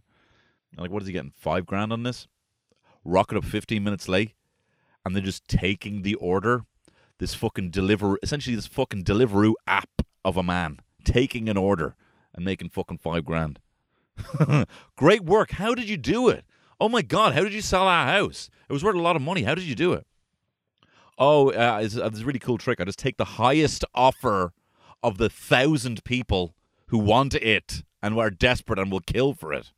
Like, 0.77 0.91
what 0.91 1.03
is 1.03 1.07
he 1.07 1.13
getting? 1.13 1.33
Five 1.37 1.65
grand 1.65 1.93
on 1.93 2.03
this? 2.03 2.27
Rocket 3.03 3.37
up 3.37 3.45
15 3.45 3.83
minutes 3.83 4.07
late, 4.07 4.31
and 5.05 5.15
they're 5.15 5.23
just 5.23 5.47
taking 5.47 6.01
the 6.01 6.15
order. 6.15 6.65
This 7.19 7.33
fucking 7.33 7.69
deliver, 7.69 8.17
essentially, 8.21 8.55
this 8.55 8.67
fucking 8.67 9.03
Deliveroo 9.03 9.53
app 9.67 10.01
of 10.23 10.37
a 10.37 10.43
man 10.43 10.79
taking 11.03 11.47
an 11.47 11.57
order 11.57 11.95
and 12.33 12.43
making 12.43 12.69
fucking 12.69 12.97
five 12.97 13.23
grand. 13.23 13.59
Great 14.95 15.23
work. 15.23 15.51
How 15.51 15.75
did 15.75 15.87
you 15.87 15.97
do 15.97 16.27
it? 16.29 16.45
Oh 16.79 16.89
my 16.89 17.01
God, 17.01 17.33
how 17.33 17.43
did 17.43 17.53
you 17.53 17.61
sell 17.61 17.87
our 17.87 18.05
house? 18.05 18.49
It 18.69 18.73
was 18.73 18.83
worth 18.83 18.95
a 18.95 19.01
lot 19.01 19.15
of 19.15 19.21
money. 19.21 19.43
How 19.43 19.55
did 19.55 19.63
you 19.63 19.75
do 19.75 19.93
it? 19.93 20.05
Oh, 21.17 21.51
uh, 21.51 21.79
it's, 21.81 21.97
uh, 21.97 22.05
it's 22.05 22.19
a 22.19 22.25
really 22.25 22.39
cool 22.39 22.57
trick. 22.57 22.81
I 22.81 22.83
just 22.83 22.99
take 22.99 23.17
the 23.17 23.25
highest 23.25 23.85
offer 23.93 24.51
of 25.01 25.17
the 25.17 25.29
thousand 25.29 26.03
people 26.03 26.55
who 26.87 26.97
want 26.97 27.33
it 27.35 27.83
and 28.03 28.19
are 28.19 28.29
desperate 28.29 28.79
and 28.79 28.91
will 28.91 28.99
kill 28.99 29.33
for 29.33 29.53
it. 29.53 29.71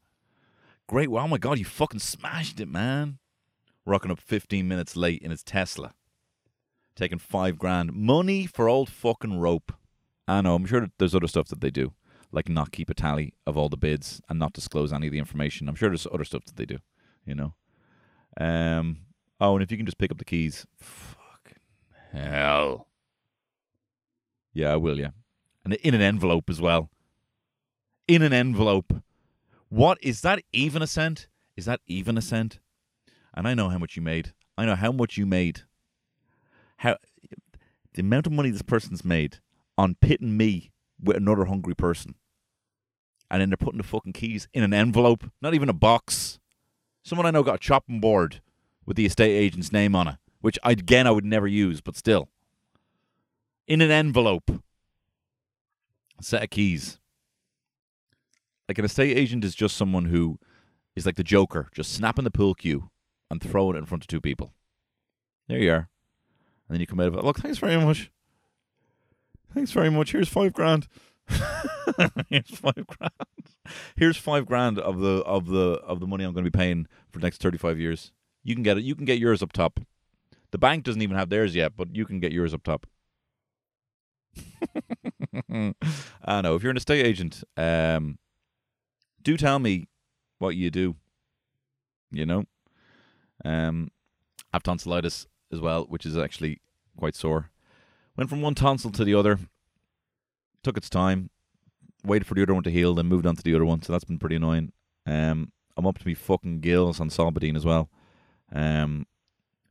Great. 0.87 1.11
Well, 1.11 1.23
oh 1.23 1.27
my 1.27 1.37
God, 1.37 1.59
you 1.59 1.65
fucking 1.65 1.99
smashed 1.99 2.59
it, 2.59 2.67
man. 2.67 3.19
Rocking 3.85 4.11
up 4.11 4.19
15 4.19 4.67
minutes 4.67 4.95
late 4.95 5.21
in 5.21 5.31
his 5.31 5.43
Tesla. 5.43 5.93
Taking 6.97 7.19
five 7.19 7.57
grand. 7.57 7.93
Money 7.93 8.45
for 8.45 8.67
old 8.67 8.89
fucking 8.89 9.39
rope. 9.39 9.71
I 10.27 10.41
know, 10.41 10.55
I'm 10.55 10.65
sure 10.65 10.85
there's 10.97 11.15
other 11.15 11.27
stuff 11.27 11.47
that 11.47 11.61
they 11.61 11.69
do 11.69 11.93
like 12.31 12.49
not 12.49 12.71
keep 12.71 12.89
a 12.89 12.93
tally 12.93 13.33
of 13.45 13.57
all 13.57 13.69
the 13.69 13.77
bids 13.77 14.21
and 14.29 14.39
not 14.39 14.53
disclose 14.53 14.91
any 14.91 15.07
of 15.07 15.13
the 15.13 15.19
information. 15.19 15.67
I'm 15.67 15.75
sure 15.75 15.89
there's 15.89 16.07
other 16.11 16.25
stuff 16.25 16.45
that 16.45 16.55
they 16.55 16.65
do, 16.65 16.79
you 17.25 17.35
know. 17.35 17.53
Um. 18.39 18.99
Oh, 19.39 19.53
and 19.53 19.63
if 19.63 19.71
you 19.71 19.77
can 19.77 19.85
just 19.85 19.99
pick 19.99 20.11
up 20.11 20.17
the 20.17 20.25
keys, 20.25 20.65
fucking 20.79 21.59
hell. 22.11 22.87
Yeah, 24.53 24.73
I 24.73 24.75
will. 24.77 24.99
Yeah, 24.99 25.11
and 25.63 25.73
in 25.75 25.93
an 25.93 26.01
envelope 26.01 26.49
as 26.49 26.61
well. 26.61 26.89
In 28.07 28.21
an 28.21 28.33
envelope. 28.33 28.93
What 29.69 29.97
is 30.01 30.21
that? 30.21 30.41
Even 30.53 30.81
a 30.81 30.87
cent? 30.87 31.27
Is 31.57 31.65
that 31.65 31.81
even 31.87 32.17
a 32.17 32.21
cent? 32.21 32.59
And 33.33 33.47
I 33.47 33.53
know 33.53 33.69
how 33.69 33.77
much 33.77 33.95
you 33.95 34.01
made. 34.01 34.33
I 34.57 34.65
know 34.65 34.75
how 34.75 34.91
much 34.91 35.17
you 35.17 35.25
made. 35.25 35.63
How 36.77 36.97
the 37.93 38.01
amount 38.01 38.27
of 38.27 38.33
money 38.33 38.51
this 38.51 38.61
person's 38.61 39.03
made 39.03 39.39
on 39.77 39.95
pitting 39.95 40.37
me 40.37 40.71
with 41.01 41.17
another 41.17 41.45
hungry 41.45 41.75
person. 41.75 42.15
And 43.29 43.41
then 43.41 43.49
they're 43.49 43.57
putting 43.57 43.79
the 43.79 43.83
fucking 43.83 44.13
keys 44.13 44.47
in 44.53 44.63
an 44.63 44.73
envelope, 44.73 45.29
not 45.41 45.53
even 45.53 45.69
a 45.69 45.73
box. 45.73 46.39
Someone 47.03 47.25
I 47.25 47.31
know 47.31 47.43
got 47.43 47.55
a 47.55 47.59
chopping 47.59 47.99
board 47.99 48.41
with 48.85 48.97
the 48.97 49.05
estate 49.05 49.35
agent's 49.35 49.71
name 49.71 49.95
on 49.95 50.07
it, 50.07 50.15
which 50.41 50.57
again 50.63 51.07
I 51.07 51.11
would 51.11 51.25
never 51.25 51.47
use, 51.47 51.81
but 51.81 51.97
still. 51.97 52.29
In 53.67 53.81
an 53.81 53.91
envelope. 53.91 54.49
A 56.19 56.23
set 56.23 56.43
of 56.43 56.49
keys. 56.49 56.99
Like 58.67 58.77
an 58.77 58.85
estate 58.85 59.17
agent 59.17 59.43
is 59.43 59.55
just 59.55 59.77
someone 59.77 60.05
who 60.05 60.39
is 60.95 61.05
like 61.05 61.15
the 61.15 61.23
Joker, 61.23 61.69
just 61.73 61.93
snapping 61.93 62.23
the 62.23 62.31
pool 62.31 62.55
cue 62.55 62.89
and 63.29 63.41
throwing 63.41 63.75
it 63.75 63.79
in 63.79 63.85
front 63.85 64.03
of 64.03 64.07
two 64.07 64.21
people. 64.21 64.53
There 65.47 65.59
you 65.59 65.71
are. 65.71 65.89
And 66.67 66.75
then 66.75 66.81
you 66.81 66.87
come 66.87 66.99
out 66.99 67.07
of 67.07 67.15
it. 67.15 67.23
Look, 67.23 67.39
thanks 67.39 67.57
very 67.57 67.77
much. 67.77 68.11
Thanks 69.53 69.71
very 69.71 69.89
much. 69.89 70.11
Here's 70.11 70.29
five 70.29 70.53
grand. 70.53 70.87
Here's 72.29 72.49
five 72.49 72.85
grand. 72.87 73.13
Here's 73.95 74.17
five 74.17 74.45
grand 74.45 74.79
of 74.79 74.99
the 74.99 75.23
of 75.23 75.47
the 75.47 75.81
of 75.85 75.99
the 75.99 76.07
money 76.07 76.23
I'm 76.23 76.33
going 76.33 76.45
to 76.45 76.51
be 76.51 76.57
paying 76.57 76.87
for 77.09 77.19
the 77.19 77.25
next 77.25 77.41
thirty 77.41 77.57
five 77.57 77.79
years. 77.79 78.11
You 78.43 78.55
can 78.55 78.63
get 78.63 78.77
it. 78.77 78.83
You 78.83 78.95
can 78.95 79.05
get 79.05 79.19
yours 79.19 79.41
up 79.41 79.51
top. 79.51 79.79
The 80.51 80.57
bank 80.57 80.83
doesn't 80.83 81.01
even 81.01 81.17
have 81.17 81.29
theirs 81.29 81.55
yet, 81.55 81.73
but 81.75 81.95
you 81.95 82.05
can 82.05 82.19
get 82.19 82.31
yours 82.31 82.53
up 82.53 82.63
top. 82.63 82.85
I 86.25 86.41
know. 86.41 86.55
If 86.55 86.63
you're 86.63 86.71
an 86.71 86.77
estate 86.77 87.05
agent, 87.05 87.43
um, 87.57 88.17
do 89.21 89.35
tell 89.37 89.59
me 89.59 89.87
what 90.39 90.55
you 90.55 90.69
do. 90.69 90.95
You 92.11 92.25
know, 92.25 92.45
um, 93.43 93.91
I 94.53 94.57
have 94.57 94.63
tonsillitis 94.63 95.27
as 95.51 95.59
well, 95.59 95.85
which 95.85 96.05
is 96.05 96.17
actually 96.17 96.61
quite 96.97 97.15
sore. 97.15 97.51
Went 98.15 98.29
from 98.29 98.41
one 98.41 98.55
tonsil 98.55 98.91
to 98.91 99.03
the 99.03 99.13
other. 99.13 99.39
Took 100.63 100.77
its 100.77 100.89
time. 100.89 101.29
Waited 102.03 102.25
for 102.25 102.33
the 102.33 102.43
other 102.43 102.53
one 102.53 102.63
to 102.63 102.71
heal, 102.71 102.95
then 102.95 103.07
moved 103.07 103.25
on 103.25 103.35
to 103.35 103.43
the 103.43 103.53
other 103.53 103.65
one. 103.65 103.81
So 103.81 103.93
that's 103.93 104.05
been 104.05 104.19
pretty 104.19 104.35
annoying. 104.35 104.71
Um, 105.05 105.51
I'm 105.75 105.85
up 105.85 105.99
to 105.99 106.07
me 106.07 106.13
fucking 106.13 106.59
gills 106.61 106.99
on 106.99 107.09
Solpadeine 107.09 107.55
as 107.55 107.65
well. 107.65 107.89
Um, 108.51 109.05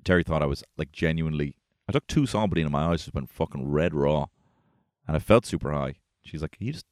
Terry 0.05 0.23
thought 0.23 0.43
I 0.43 0.47
was 0.47 0.63
like 0.77 0.93
genuinely. 0.93 1.57
I 1.89 1.93
took 1.93 2.07
two 2.07 2.23
Solpadeine 2.23 2.63
and 2.63 2.71
my 2.71 2.87
eyes 2.87 3.05
just 3.05 3.15
went 3.15 3.31
fucking 3.31 3.69
red 3.69 3.95
raw, 3.95 4.27
and 5.07 5.17
I 5.17 5.21
felt 5.21 5.47
super 5.47 5.73
high. 5.73 5.95
She's 6.25 6.43
like, 6.43 6.57
"You 6.59 6.73
just 6.73 6.87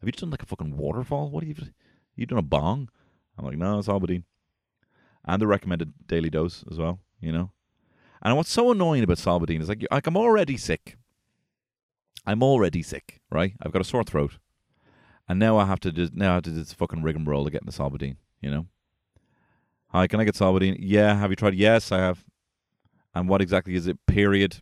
have 0.00 0.06
you 0.06 0.12
just 0.12 0.20
done 0.20 0.30
like 0.30 0.42
a 0.42 0.46
fucking 0.46 0.76
waterfall? 0.76 1.30
What 1.30 1.44
have 1.44 1.58
you 1.58 1.66
you 2.14 2.26
done 2.26 2.38
a 2.38 2.42
bong?" 2.42 2.90
I'm 3.38 3.44
like, 3.44 3.56
"No, 3.56 3.78
it's 3.78 3.88
Solpadeine," 3.88 4.24
and 5.24 5.40
the 5.40 5.46
recommended 5.46 6.06
daily 6.06 6.30
dose 6.30 6.64
as 6.70 6.78
well. 6.78 7.00
You 7.20 7.32
know, 7.32 7.50
and 8.22 8.36
what's 8.36 8.52
so 8.52 8.70
annoying 8.70 9.02
about 9.02 9.18
Solpadeine 9.18 9.60
is 9.60 9.68
like, 9.68 9.86
like 9.90 10.06
I'm 10.06 10.16
already 10.16 10.56
sick. 10.56 10.96
I'm 12.26 12.42
already 12.42 12.82
sick, 12.82 13.20
right? 13.30 13.54
I've 13.62 13.72
got 13.72 13.80
a 13.80 13.84
sore 13.84 14.04
throat, 14.04 14.38
and 15.28 15.38
now 15.38 15.56
I 15.56 15.66
have 15.66 15.80
to 15.80 15.92
just 15.92 16.14
now 16.14 16.32
I 16.32 16.34
have 16.34 16.42
to 16.44 16.50
do 16.50 16.56
this 16.56 16.72
fucking 16.72 17.02
rigmarole 17.02 17.44
to 17.44 17.50
get 17.50 17.64
the 17.64 17.72
Solpadeine. 17.72 18.16
You 18.40 18.50
know. 18.50 18.66
Hi, 19.88 20.06
can 20.06 20.20
I 20.20 20.24
get 20.24 20.34
Solpadeine? 20.34 20.76
Yeah. 20.78 21.16
Have 21.18 21.30
you 21.30 21.36
tried? 21.36 21.54
Yes, 21.54 21.90
I 21.90 21.98
have. 21.98 22.24
And 23.14 23.28
what 23.28 23.40
exactly 23.40 23.74
is 23.74 23.86
it? 23.86 23.98
Period. 24.06 24.58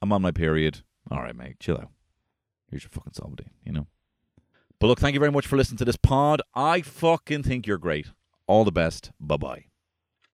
I'm 0.00 0.12
on 0.12 0.22
my 0.22 0.30
period. 0.30 0.80
All 1.10 1.20
right, 1.20 1.36
mate. 1.36 1.60
Chill 1.60 1.76
out. 1.76 1.90
Here's 2.70 2.82
your 2.82 2.90
fucking 2.90 3.12
Solpadeine. 3.12 3.52
You 3.64 3.72
know. 3.72 3.86
But 4.78 4.86
look, 4.86 5.00
thank 5.00 5.12
you 5.12 5.20
very 5.20 5.32
much 5.32 5.46
for 5.46 5.56
listening 5.56 5.78
to 5.78 5.84
this 5.84 5.96
pod. 5.96 6.40
I 6.54 6.80
fucking 6.80 7.42
think 7.42 7.66
you're 7.66 7.76
great. 7.76 8.06
All 8.46 8.64
the 8.64 8.72
best. 8.72 9.12
Bye 9.20 9.36
bye. 9.36 9.69